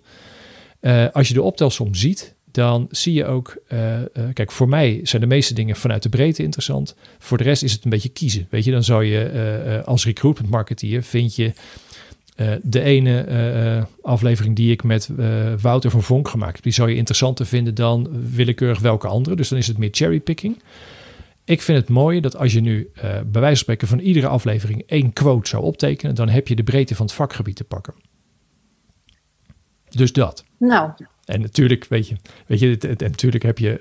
[0.81, 3.57] Uh, als je de optelsom ziet, dan zie je ook.
[3.73, 6.95] Uh, uh, kijk, voor mij zijn de meeste dingen vanuit de breedte interessant.
[7.19, 8.47] Voor de rest is het een beetje kiezen.
[8.49, 11.53] Weet je, dan zou je als recruitment marketeer vind je
[12.41, 16.73] uh, de ene uh, aflevering die ik met uh, Wouter van Vonk gemaakt heb, die
[16.73, 19.35] zou je interessanter vinden dan willekeurig welke andere.
[19.35, 20.61] Dus dan is het meer cherrypicking.
[21.43, 24.83] Ik vind het mooie dat als je nu bij wijze van spreken van iedere aflevering
[24.85, 27.93] één quote zou optekenen, dan heb je de breedte van het vakgebied te pakken.
[29.89, 30.45] Dus dat.
[30.57, 30.91] Nou.
[31.25, 32.15] En natuurlijk, weet je,
[32.47, 33.77] weet je en natuurlijk heb je,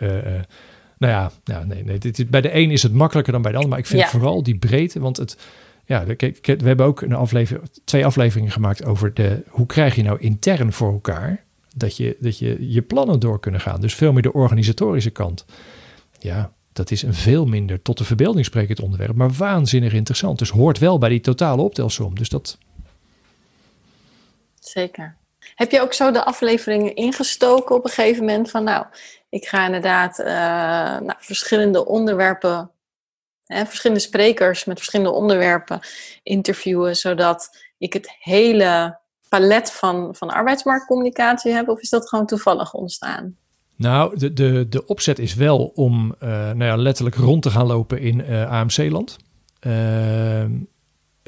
[0.98, 3.56] nou ja, nou, nee, nee, dit, bij de een is het makkelijker dan bij de
[3.56, 4.08] ander, maar ik vind ja.
[4.08, 5.36] vooral die breedte, want het,
[5.88, 10.18] ja, we hebben ook een aflevering, twee afleveringen gemaakt over de, hoe krijg je nou
[10.20, 13.80] intern voor elkaar dat je, dat je je plannen door kunnen gaan.
[13.80, 15.44] Dus veel meer de organisatorische kant.
[16.18, 20.38] Ja, dat is een veel minder tot de verbeelding sprekend onderwerp, maar waanzinnig interessant.
[20.38, 22.14] Dus hoort wel bij die totale optelsom.
[22.14, 22.58] Dus dat.
[24.60, 25.16] Zeker.
[25.54, 28.86] Heb je ook zo de afleveringen ingestoken op een gegeven moment van, nou,
[29.28, 30.26] ik ga inderdaad uh,
[31.06, 32.70] nou, verschillende onderwerpen
[33.48, 35.80] verschillende sprekers met verschillende onderwerpen
[36.22, 41.68] interviewen, zodat ik het hele palet van, van arbeidsmarktcommunicatie heb?
[41.68, 43.36] Of is dat gewoon toevallig ontstaan?
[43.76, 47.66] Nou, de, de, de opzet is wel om uh, nou ja, letterlijk rond te gaan
[47.66, 49.16] lopen in uh, eh, AMC-land.
[49.60, 50.50] Ehm,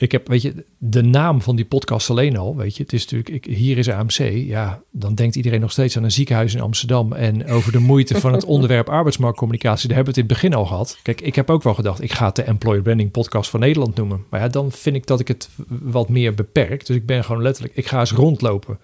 [0.00, 3.02] ik heb, weet je, de naam van die podcast alleen al, weet je, het is
[3.02, 6.60] natuurlijk, ik, hier is AMC, ja, dan denkt iedereen nog steeds aan een ziekenhuis in
[6.60, 10.42] Amsterdam en over de moeite van het onderwerp arbeidsmarktcommunicatie, daar hebben we het in het
[10.42, 10.98] begin al gehad.
[11.02, 13.94] Kijk, ik heb ook wel gedacht, ik ga het de Employer Branding Podcast van Nederland
[13.96, 17.24] noemen, maar ja, dan vind ik dat ik het wat meer beperk, dus ik ben
[17.24, 18.78] gewoon letterlijk, ik ga eens rondlopen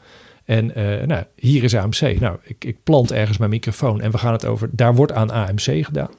[0.45, 0.67] En
[1.07, 2.21] nou, hier is AMC.
[2.21, 4.69] Nou, ik, ik plant ergens mijn microfoon en we gaan het over.
[4.73, 6.11] Daar wordt aan AMC gedaan.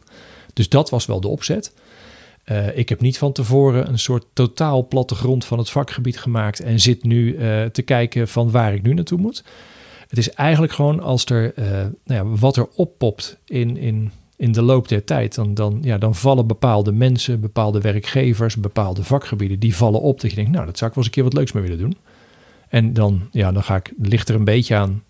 [0.53, 1.73] Dus dat was wel de opzet.
[2.51, 6.79] Uh, ik heb niet van tevoren een soort totaal plattegrond van het vakgebied gemaakt en
[6.79, 9.43] zit nu uh, te kijken van waar ik nu naartoe moet.
[10.07, 14.51] Het is eigenlijk gewoon als er uh, nou ja, wat er oppopt in, in, in
[14.51, 19.59] de loop der tijd, dan, dan, ja, dan vallen bepaalde mensen, bepaalde werkgevers, bepaalde vakgebieden,
[19.59, 21.39] die vallen op dat je denkt, nou, dat zou ik wel eens een keer wat
[21.39, 21.97] leuks mee willen doen.
[22.69, 25.03] En dan, ja, dan ga ik, ligt er een beetje aan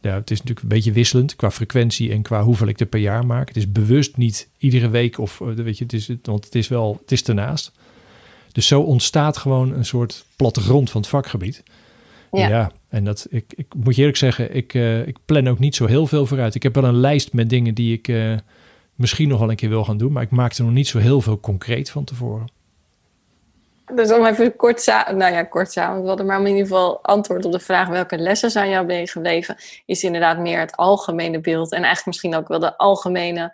[0.00, 3.00] ja, het is natuurlijk een beetje wisselend qua frequentie en qua hoeveel ik er per
[3.00, 3.48] jaar maak.
[3.48, 6.68] Het is bewust niet iedere week of eh, weet je, het is, want het is
[6.68, 7.72] wel, het is ernaast.
[8.52, 11.62] Dus zo ontstaat gewoon een soort plattegrond van het vakgebied.
[12.32, 12.48] Ja.
[12.48, 15.74] ja en dat, ik, ik moet je eerlijk zeggen, ik, uh, ik plan ook niet
[15.74, 16.54] zo heel veel vooruit.
[16.54, 18.36] Ik heb wel een lijst met dingen die ik uh,
[18.94, 20.98] misschien nog wel een keer wil gaan doen, maar ik maak er nog niet zo
[20.98, 22.48] heel veel concreet van tevoren.
[23.94, 27.52] Dus om even kort, nou ja, kort samen te maar in ieder geval antwoord op
[27.52, 31.72] de vraag welke lessen zijn jou meegebleven, is inderdaad meer het algemene beeld.
[31.72, 33.52] En eigenlijk misschien ook wel de algemene,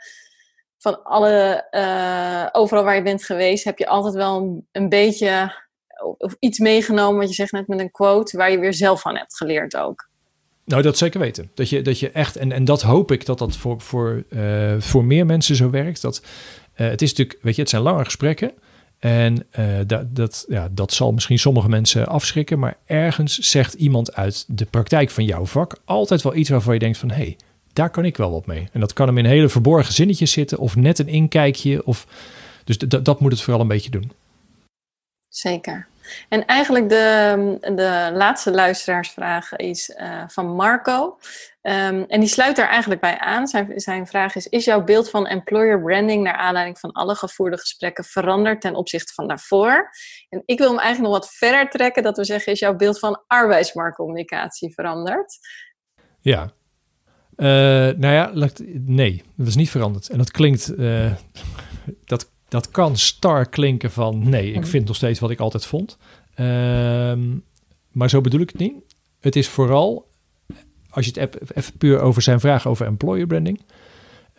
[0.78, 5.64] van alle, uh, overal waar je bent geweest, heb je altijd wel een, beetje
[6.18, 9.16] of iets meegenomen, wat je zegt net met een quote, waar je weer zelf van
[9.16, 10.09] hebt geleerd ook.
[10.64, 11.51] Nou, dat zeker weten.
[11.55, 14.74] Dat je, dat je echt, en, en dat hoop ik dat dat voor, voor, uh,
[14.78, 16.03] voor meer mensen zo werkt.
[16.03, 16.22] Dat,
[16.76, 18.53] uh, het is natuurlijk, weet je, het zijn lange gesprekken.
[19.07, 24.14] En uh, dat, dat, ja, dat zal misschien sommige mensen afschrikken, maar ergens zegt iemand
[24.14, 27.36] uit de praktijk van jouw vak altijd wel iets waarvan je denkt van hé, hey,
[27.72, 28.68] daar kan ik wel wat mee.
[28.72, 31.86] En dat kan hem in hele verborgen zinnetjes zitten of net een inkijkje.
[31.86, 32.07] Of,
[32.64, 34.12] dus dat moet het vooral een beetje doen.
[35.28, 35.86] Zeker.
[36.28, 41.18] En eigenlijk de, de laatste luisteraarsvraag is uh, van Marco.
[41.68, 43.46] Um, en die sluit daar eigenlijk bij aan.
[43.46, 47.58] Zijn, zijn vraag is: Is jouw beeld van employer branding naar aanleiding van alle gevoerde
[47.58, 49.90] gesprekken veranderd ten opzichte van daarvoor?
[50.28, 52.98] En ik wil hem eigenlijk nog wat verder trekken, dat we zeggen: Is jouw beeld
[52.98, 55.38] van arbeidsmarktcommunicatie veranderd?
[56.20, 56.50] Ja.
[57.36, 57.46] Uh,
[57.98, 58.30] nou ja,
[58.84, 60.08] nee, dat is niet veranderd.
[60.08, 61.12] En dat klinkt, uh,
[62.04, 64.68] dat dat kan star klinken van nee, ik mhm.
[64.68, 65.98] vind nog steeds wat ik altijd vond.
[66.34, 67.38] Ehm,
[67.90, 68.74] maar zo bedoel ik het niet.
[69.20, 70.08] Het is vooral,
[70.97, 73.61] als je het even puur over zijn vraag over employer branding.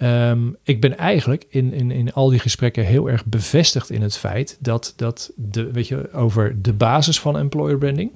[0.01, 4.17] Um, ik ben eigenlijk in, in, in al die gesprekken heel erg bevestigd in het
[4.17, 8.11] feit dat, dat de, weet je, over de basis van employer branding,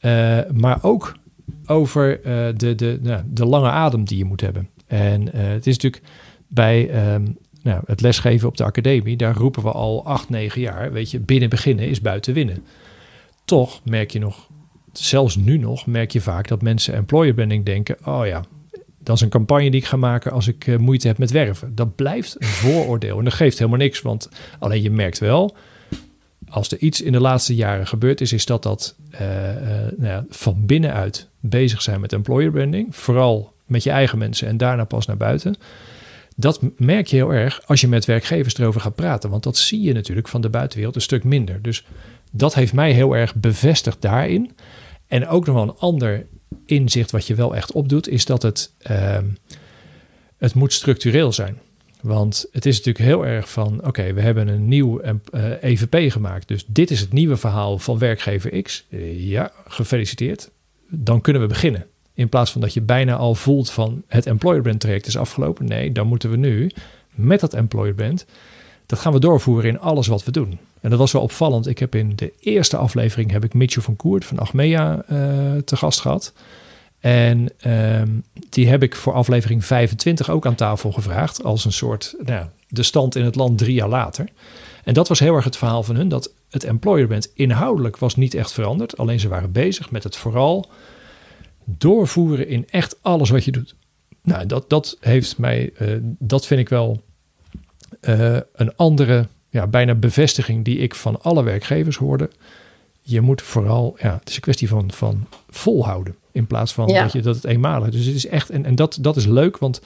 [0.00, 1.16] uh, maar ook
[1.66, 2.24] over uh,
[2.56, 4.68] de, de, nou, de lange adem die je moet hebben.
[4.86, 6.02] En uh, het is natuurlijk
[6.46, 10.92] bij um, nou, het lesgeven op de academie, daar roepen we al acht, negen jaar,
[10.92, 12.64] weet je, binnen beginnen is buiten winnen.
[13.44, 14.48] Toch merk je nog,
[14.98, 18.44] zelfs nu nog, merk je vaak dat mensen employer branding denken, oh ja,
[18.98, 21.74] dat is een campagne die ik ga maken als ik uh, moeite heb met werven.
[21.74, 24.28] Dat blijft een vooroordeel en dat geeft helemaal niks, want
[24.58, 25.56] alleen je merkt wel,
[26.48, 29.66] als er iets in de laatste jaren gebeurd is, is dat dat uh, uh,
[29.96, 34.56] nou ja, van binnenuit bezig zijn met employer branding, vooral met je eigen mensen en
[34.56, 35.56] daarna pas naar buiten.
[36.36, 39.30] Dat merk je heel erg als je met werkgevers erover gaat praten.
[39.30, 41.62] Want dat zie je natuurlijk van de buitenwereld een stuk minder.
[41.62, 41.84] Dus
[42.32, 44.50] dat heeft mij heel erg bevestigd daarin.
[45.06, 46.26] En ook nog wel een ander
[46.66, 49.18] inzicht wat je wel echt opdoet, is dat het, uh,
[50.36, 51.58] het moet structureel zijn.
[52.00, 55.00] Want het is natuurlijk heel erg van, oké, we hebben een nieuw
[55.60, 56.48] EVP eh, e gemaakt.
[56.48, 58.86] Dus dit is het nieuwe verhaal van werkgever X.
[59.16, 60.50] ja, gefeliciteerd.
[60.88, 61.86] Dan kunnen we beginnen.
[62.14, 65.66] In plaats van dat je bijna al voelt van het employer brand traject is afgelopen.
[65.66, 66.70] Nee, dan moeten we nu
[67.14, 68.26] met dat employer brand,
[68.86, 70.58] dat gaan we doorvoeren in alles wat we doen.
[70.86, 71.66] En dat was wel opvallend.
[71.66, 75.76] Ik heb in de eerste aflevering heb ik Mitchell van Koert van Achmea uh, te
[75.76, 76.32] gast gehad.
[77.00, 78.02] En uh,
[78.50, 81.44] die heb ik voor aflevering 25 ook aan tafel gevraagd.
[81.44, 84.28] Als een soort nou, de stand in het land drie jaar later.
[84.84, 86.08] En dat was heel erg het verhaal van hun.
[86.08, 88.96] Dat het employer brand inhoudelijk was niet echt veranderd.
[88.96, 90.70] Alleen ze waren bezig met het vooral
[91.64, 93.74] doorvoeren in echt alles wat je doet.
[94.22, 97.02] Nou, dat, dat heeft mij, uh, dat vind ik wel
[98.00, 99.26] uh, een andere,
[99.56, 102.30] ja, bijna bevestiging die ik van alle werkgevers hoorde.
[103.02, 107.02] Je moet vooral, ja, het is een kwestie van, van volhouden in plaats van ja.
[107.02, 109.58] dat, je, dat het eenmalig Dus het is echt, en, en dat, dat is leuk,
[109.58, 109.80] want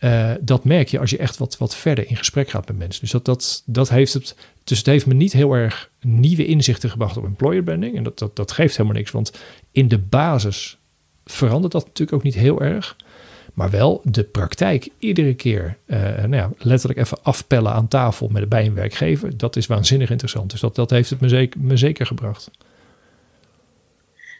[0.00, 3.00] uh, dat merk je als je echt wat, wat verder in gesprek gaat met mensen.
[3.00, 6.90] Dus dat, dat, dat heeft het, dus het heeft me niet heel erg nieuwe inzichten
[6.90, 7.96] gebracht op employer branding.
[7.96, 9.32] En dat, dat, dat geeft helemaal niks, want
[9.72, 10.78] in de basis
[11.24, 12.96] verandert dat natuurlijk ook niet heel erg.
[13.54, 18.48] Maar wel de praktijk iedere keer uh, nou ja, letterlijk even afpellen aan tafel met,
[18.48, 19.36] bij een werkgever.
[19.36, 20.50] Dat is waanzinnig interessant.
[20.50, 22.50] Dus dat, dat heeft het me zeker, me zeker gebracht.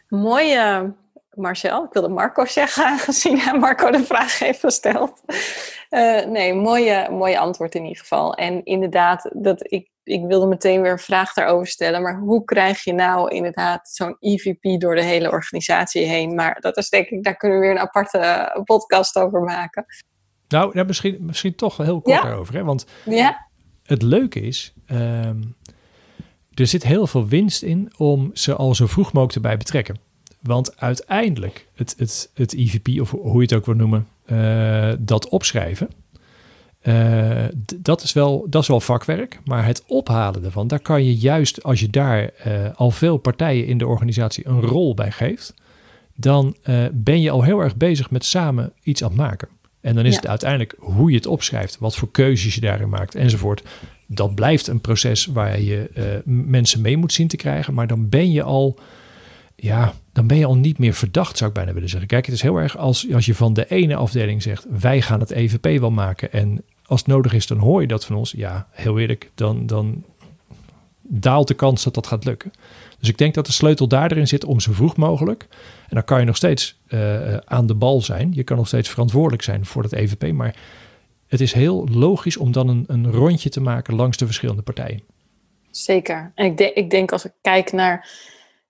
[0.09, 0.81] Mooi, uh,
[1.33, 1.83] Marcel.
[1.83, 5.21] Ik wilde Marco zeggen, aangezien Marco de vraag heeft gesteld.
[5.89, 8.33] Uh, nee, mooie, mooie antwoord in ieder geval.
[8.33, 12.01] En inderdaad, dat ik ik wilde meteen weer een vraag daarover stellen.
[12.01, 16.35] Maar hoe krijg je nou inderdaad zo'n EVP door de hele organisatie heen?
[16.35, 19.85] Maar dat is denk ik, daar kunnen we weer een aparte podcast over maken.
[20.47, 22.53] Nou, misschien, misschien toch heel kort daarover.
[22.53, 22.63] Hè?
[22.63, 23.47] Want ja.
[23.83, 25.41] het leuke is, ehm,
[26.53, 29.99] er zit heel veel winst in om ze al zo vroeg mogelijk erbij betrekken.
[30.41, 35.29] Want uiteindelijk, het, het, het EVP, of hoe je het ook wil noemen, uh, dat
[35.29, 35.89] opschrijven,
[36.87, 37.43] uh,
[37.75, 39.39] dat, is wel, dat is wel vakwerk.
[39.45, 43.67] Maar het ophalen ervan, daar kan je juist, als je daar uh, al veel partijen
[43.67, 45.53] in de organisatie een rol bij geeft,
[46.15, 46.55] dan
[46.91, 49.47] ben je al heel erg bezig met samen iets aan het maken.
[49.81, 53.15] En dan is het uiteindelijk hoe je het opschrijft, wat voor keuzes je daarin maakt
[53.15, 53.63] enzovoort.
[54.07, 57.73] Dat blijft een proces waar je mensen mee moet zien te krijgen.
[57.73, 58.79] Maar dan ben je al
[59.55, 62.07] ja, dan ben je al niet meer verdacht, zou ik bijna willen zeggen.
[62.07, 65.19] Kijk, het is heel erg als, als je van de ene afdeling zegt: wij gaan
[65.19, 66.31] het EVP wel maken.
[66.31, 68.31] En als het nodig is, dan hoor je dat van ons.
[68.31, 70.03] Ja, heel eerlijk, dan, dan
[71.01, 72.51] daalt de kans dat dat gaat lukken.
[72.99, 75.47] Dus ik denk dat de sleutel daarin zit om zo vroeg mogelijk.
[75.87, 78.31] En dan kan je nog steeds uh, aan de bal zijn.
[78.33, 80.31] Je kan nog steeds verantwoordelijk zijn voor dat EVP.
[80.31, 80.55] Maar
[81.27, 85.01] het is heel logisch om dan een, een rondje te maken langs de verschillende partijen.
[85.71, 86.31] Zeker.
[86.35, 88.09] En ik, ik denk als ik kijk naar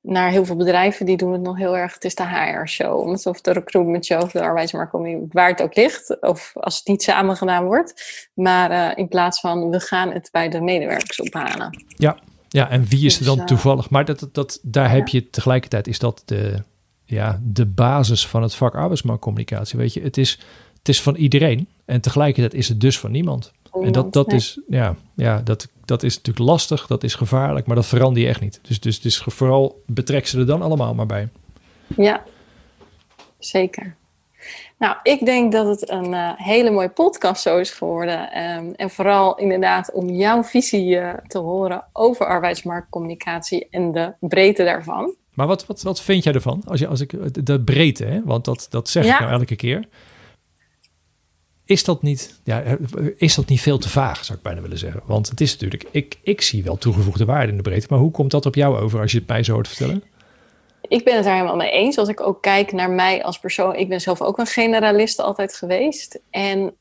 [0.06, 1.94] naar heel veel bedrijven, die doen het nog heel erg.
[1.94, 4.94] Het is de HR-show, of de recruitment show of de arbeidsmarkt,
[5.32, 6.22] waar het ook ligt.
[6.22, 8.28] Of als het niet samen gedaan wordt.
[8.34, 11.86] Maar uh, in plaats van we gaan het bij de medewerkers ophalen.
[11.88, 13.90] Ja, ja en wie is er dan dus, eh, toevallig?
[13.90, 16.64] Maar dat, dat, daar heb je tegelijkertijd, is dat de,
[17.06, 19.80] ja, de basis van het vak arbeidsmarktcommunicatie.
[19.80, 20.40] Weet je, het is,
[20.78, 21.68] het is van iedereen.
[21.86, 23.54] En tegelijkertijd is het dus van niemand.
[23.82, 27.76] En dat, dat, is, ja, ja, dat, dat is natuurlijk lastig, dat is gevaarlijk, maar
[27.76, 28.60] dat verander je echt niet.
[28.62, 31.30] Dus, dus, dus vooral betrek ze er dan allemaal maar bij.
[31.96, 32.24] Ja,
[33.40, 33.96] zeker.
[34.78, 38.42] Nou, ik denk dat het een uh, hele mooie podcast zo is geworden.
[38.42, 44.64] Um, en vooral inderdaad om jouw visie uh, te horen over arbeidsmarktcommunicatie en de breedte
[44.64, 45.16] daarvan.
[45.34, 46.62] Maar wat, wat, wat vind jij ervan?
[46.66, 48.22] Als, je, als ik, de breedte, hè?
[48.24, 49.88] want dat, dat zeg ik nou elke keer.
[51.66, 52.64] Is dat, niet, ja,
[53.18, 55.02] is dat niet veel te vaag, zou ik bijna willen zeggen?
[55.06, 58.12] Want het is natuurlijk, ik, ik zie wel toegevoegde waarde in de breedte, maar hoe
[58.12, 60.04] komt dat op jou over als je het mij zo hoort vertellen?
[60.82, 61.98] Ik ben het daar helemaal mee eens.
[61.98, 65.56] Als ik ook kijk naar mij als persoon, ik ben zelf ook een generalist altijd
[65.56, 66.20] geweest.
[66.30, 66.76] En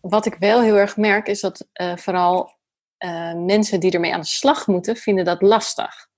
[0.00, 2.52] wat ik wel heel erg merk, is dat uh, vooral
[2.98, 6.08] uh, mensen die ermee aan de slag moeten, vinden dat lastig.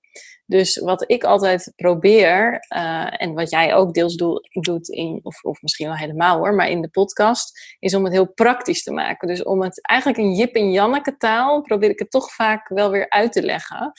[0.47, 5.61] Dus wat ik altijd probeer, uh, en wat jij ook deels doet, in, of, of
[5.61, 9.27] misschien wel helemaal hoor, maar in de podcast, is om het heel praktisch te maken.
[9.27, 12.91] Dus om het eigenlijk in Jip en Janneke taal, probeer ik het toch vaak wel
[12.91, 13.91] weer uit te leggen.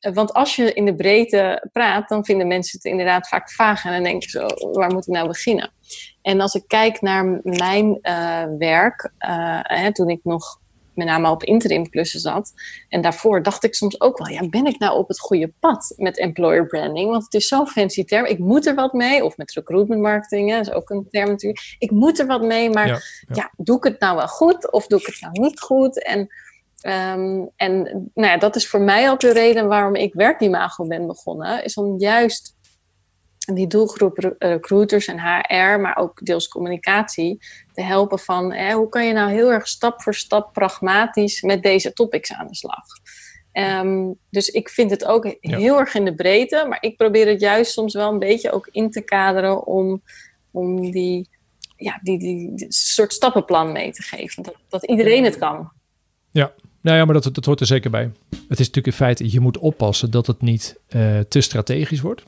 [0.00, 3.84] Uh, want als je in de breedte praat, dan vinden mensen het inderdaad vaak vaag
[3.84, 5.72] en dan denk je zo, waar moet ik nou beginnen?
[6.22, 9.12] En als ik kijk naar mijn uh, werk,
[9.62, 10.59] hè, toen ik nog
[11.00, 12.52] met name op interim klussen zat.
[12.88, 15.94] En daarvoor dacht ik soms ook wel, ja, ben ik nou op het goede pad
[15.96, 17.10] met employer branding?
[17.10, 18.24] Want het is zo'n fancy term.
[18.24, 19.24] Ik moet er wat mee.
[19.24, 21.76] Of met recruitment marketing, dat is ook een term natuurlijk.
[21.78, 25.00] Ik moet er wat mee, maar ja, doe ik het nou wel goed of doe
[25.00, 26.04] ik het nou niet goed?
[26.04, 26.18] En,
[26.86, 27.82] um, en
[28.14, 31.64] nou ja, dat is voor mij ook de reden waarom ik werkimago ben begonnen.
[31.64, 32.58] Is om juist
[33.54, 37.38] die doelgroep recruiters en HR, maar ook deels communicatie,
[37.72, 41.92] te helpen van hoe kan je nou heel erg stap voor stap pragmatisch met deze
[41.92, 42.84] topics aan de slag.
[43.52, 47.40] Um, dus ik vind het ook heel erg in de breedte, maar ik probeer het
[47.40, 50.02] juist soms wel een beetje ook in te kaderen om,
[50.50, 51.28] om die,
[51.76, 54.42] ja, die, die, die soort stappenplan mee te geven.
[54.42, 55.70] Dat, dat iedereen het kan.
[56.30, 58.10] Ja, nou ja, maar dat, dat hoort er zeker bij.
[58.30, 62.22] Het is natuurlijk in feite, je moet oppassen dat het niet uh, te strategisch wordt.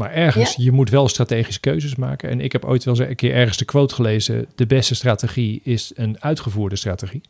[0.00, 2.30] Maar ergens, je moet wel strategische keuzes maken.
[2.30, 5.60] En ik heb ooit wel eens een keer ergens de quote gelezen: de beste strategie
[5.64, 7.20] is een uitgevoerde strategie.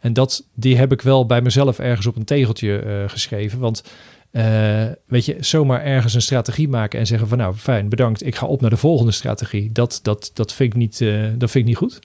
[0.00, 3.58] En dat, die heb ik wel bij mezelf ergens op een tegeltje uh, geschreven.
[3.58, 3.84] Want
[4.32, 8.36] uh, weet je, zomaar ergens een strategie maken en zeggen van nou fijn, bedankt, ik
[8.36, 9.72] ga op naar de volgende strategie.
[9.72, 11.98] Dat, dat, dat, vind, ik niet, uh, dat vind ik niet goed.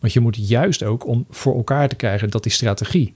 [0.00, 3.12] Want je moet juist ook om voor elkaar te krijgen dat die strategie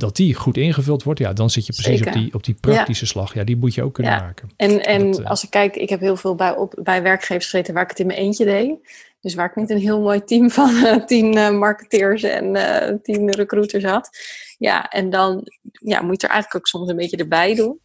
[0.00, 3.06] dat die goed ingevuld wordt, ja, dan zit je precies op die, op die praktische
[3.06, 3.34] slag.
[3.34, 4.50] Ja, die moet je ook kunnen maken.
[4.56, 7.74] En, en eh, als ik kijk, ik heb heel veel bij, op, bij werkgevers gezeten
[7.74, 8.78] waar ik het in mijn eentje deed.
[9.20, 12.96] Dus waar ik niet een heel mooi team van uh, tien uh, marketeers en uh,
[13.02, 14.10] tien recruiters had.
[14.58, 15.42] Ja, en dan
[15.72, 17.80] ja, moet je er eigenlijk ook soms een beetje erbij doen.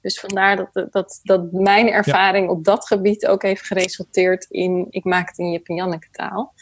[0.00, 5.04] Dus vandaar dat, dat, dat mijn ervaring op dat gebied ook heeft geresulteerd in, ik
[5.04, 6.54] maak het in Jip en Janneke taal.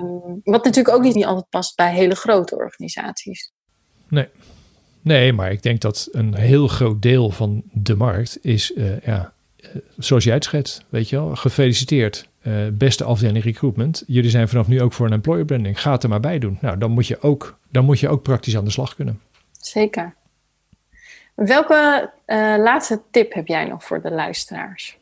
[0.00, 3.52] Um, wat natuurlijk ook niet altijd past bij hele grote organisaties.
[4.08, 4.28] Nee.
[5.00, 9.32] Nee, maar ik denk dat een heel groot deel van de markt is, uh, ja,
[9.60, 12.28] uh, zoals jij het schetst, weet je wel, gefeliciteerd.
[12.42, 14.04] Uh, beste afdeling recruitment.
[14.06, 15.80] Jullie zijn vanaf nu ook voor een employer branding.
[15.80, 16.58] Ga het er maar bij doen.
[16.60, 19.20] Nou, dan moet je ook, dan moet je ook praktisch aan de slag kunnen.
[19.60, 20.14] Zeker.
[21.34, 24.96] Welke uh, laatste tip heb jij nog voor de luisteraars?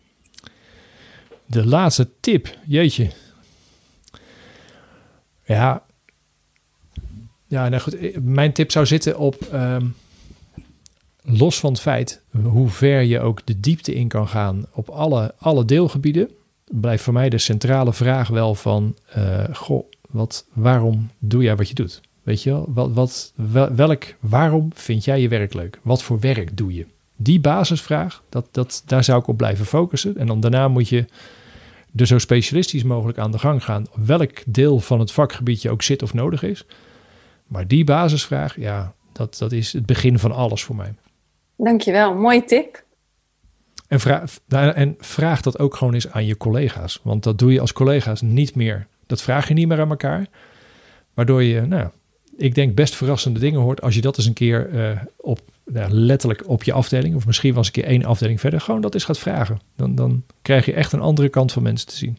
[1.47, 3.11] De laatste tip, jeetje.
[5.45, 5.83] Ja,
[7.47, 9.95] ja nou goed, mijn tip zou zitten op, um,
[11.23, 15.35] los van het feit hoe ver je ook de diepte in kan gaan op alle,
[15.39, 16.31] alle deelgebieden,
[16.71, 21.69] blijft voor mij de centrale vraag wel van, uh, goh, wat, waarom doe jij wat
[21.69, 22.01] je doet?
[22.23, 25.79] Weet je wel, wat, wat, welk, waarom vind jij je werk leuk?
[25.83, 26.87] Wat voor werk doe je?
[27.17, 30.17] Die basisvraag, dat, dat, daar zou ik op blijven focussen.
[30.17, 31.05] En dan daarna moet je
[31.97, 33.87] er zo specialistisch mogelijk aan de gang gaan.
[33.95, 36.65] Welk deel van het vakgebied je ook zit of nodig is.
[37.47, 40.95] Maar die basisvraag, ja, dat, dat is het begin van alles voor mij.
[41.57, 42.85] Dankjewel, mooie tip.
[43.89, 47.01] En vraag, nou, en vraag dat ook gewoon eens aan je collega's.
[47.03, 48.87] Want dat doe je als collega's niet meer.
[49.07, 50.27] Dat vraag je niet meer aan elkaar.
[51.15, 51.89] Waardoor je, nou,
[52.37, 55.91] ik denk best verrassende dingen hoort als je dat eens een keer uh, op, nou,
[55.91, 58.95] letterlijk op je afdeling, of misschien wel eens een keer één afdeling verder, gewoon dat
[58.95, 59.61] eens gaat vragen.
[59.77, 62.19] Dan, dan krijg je echt een andere kant van mensen te zien.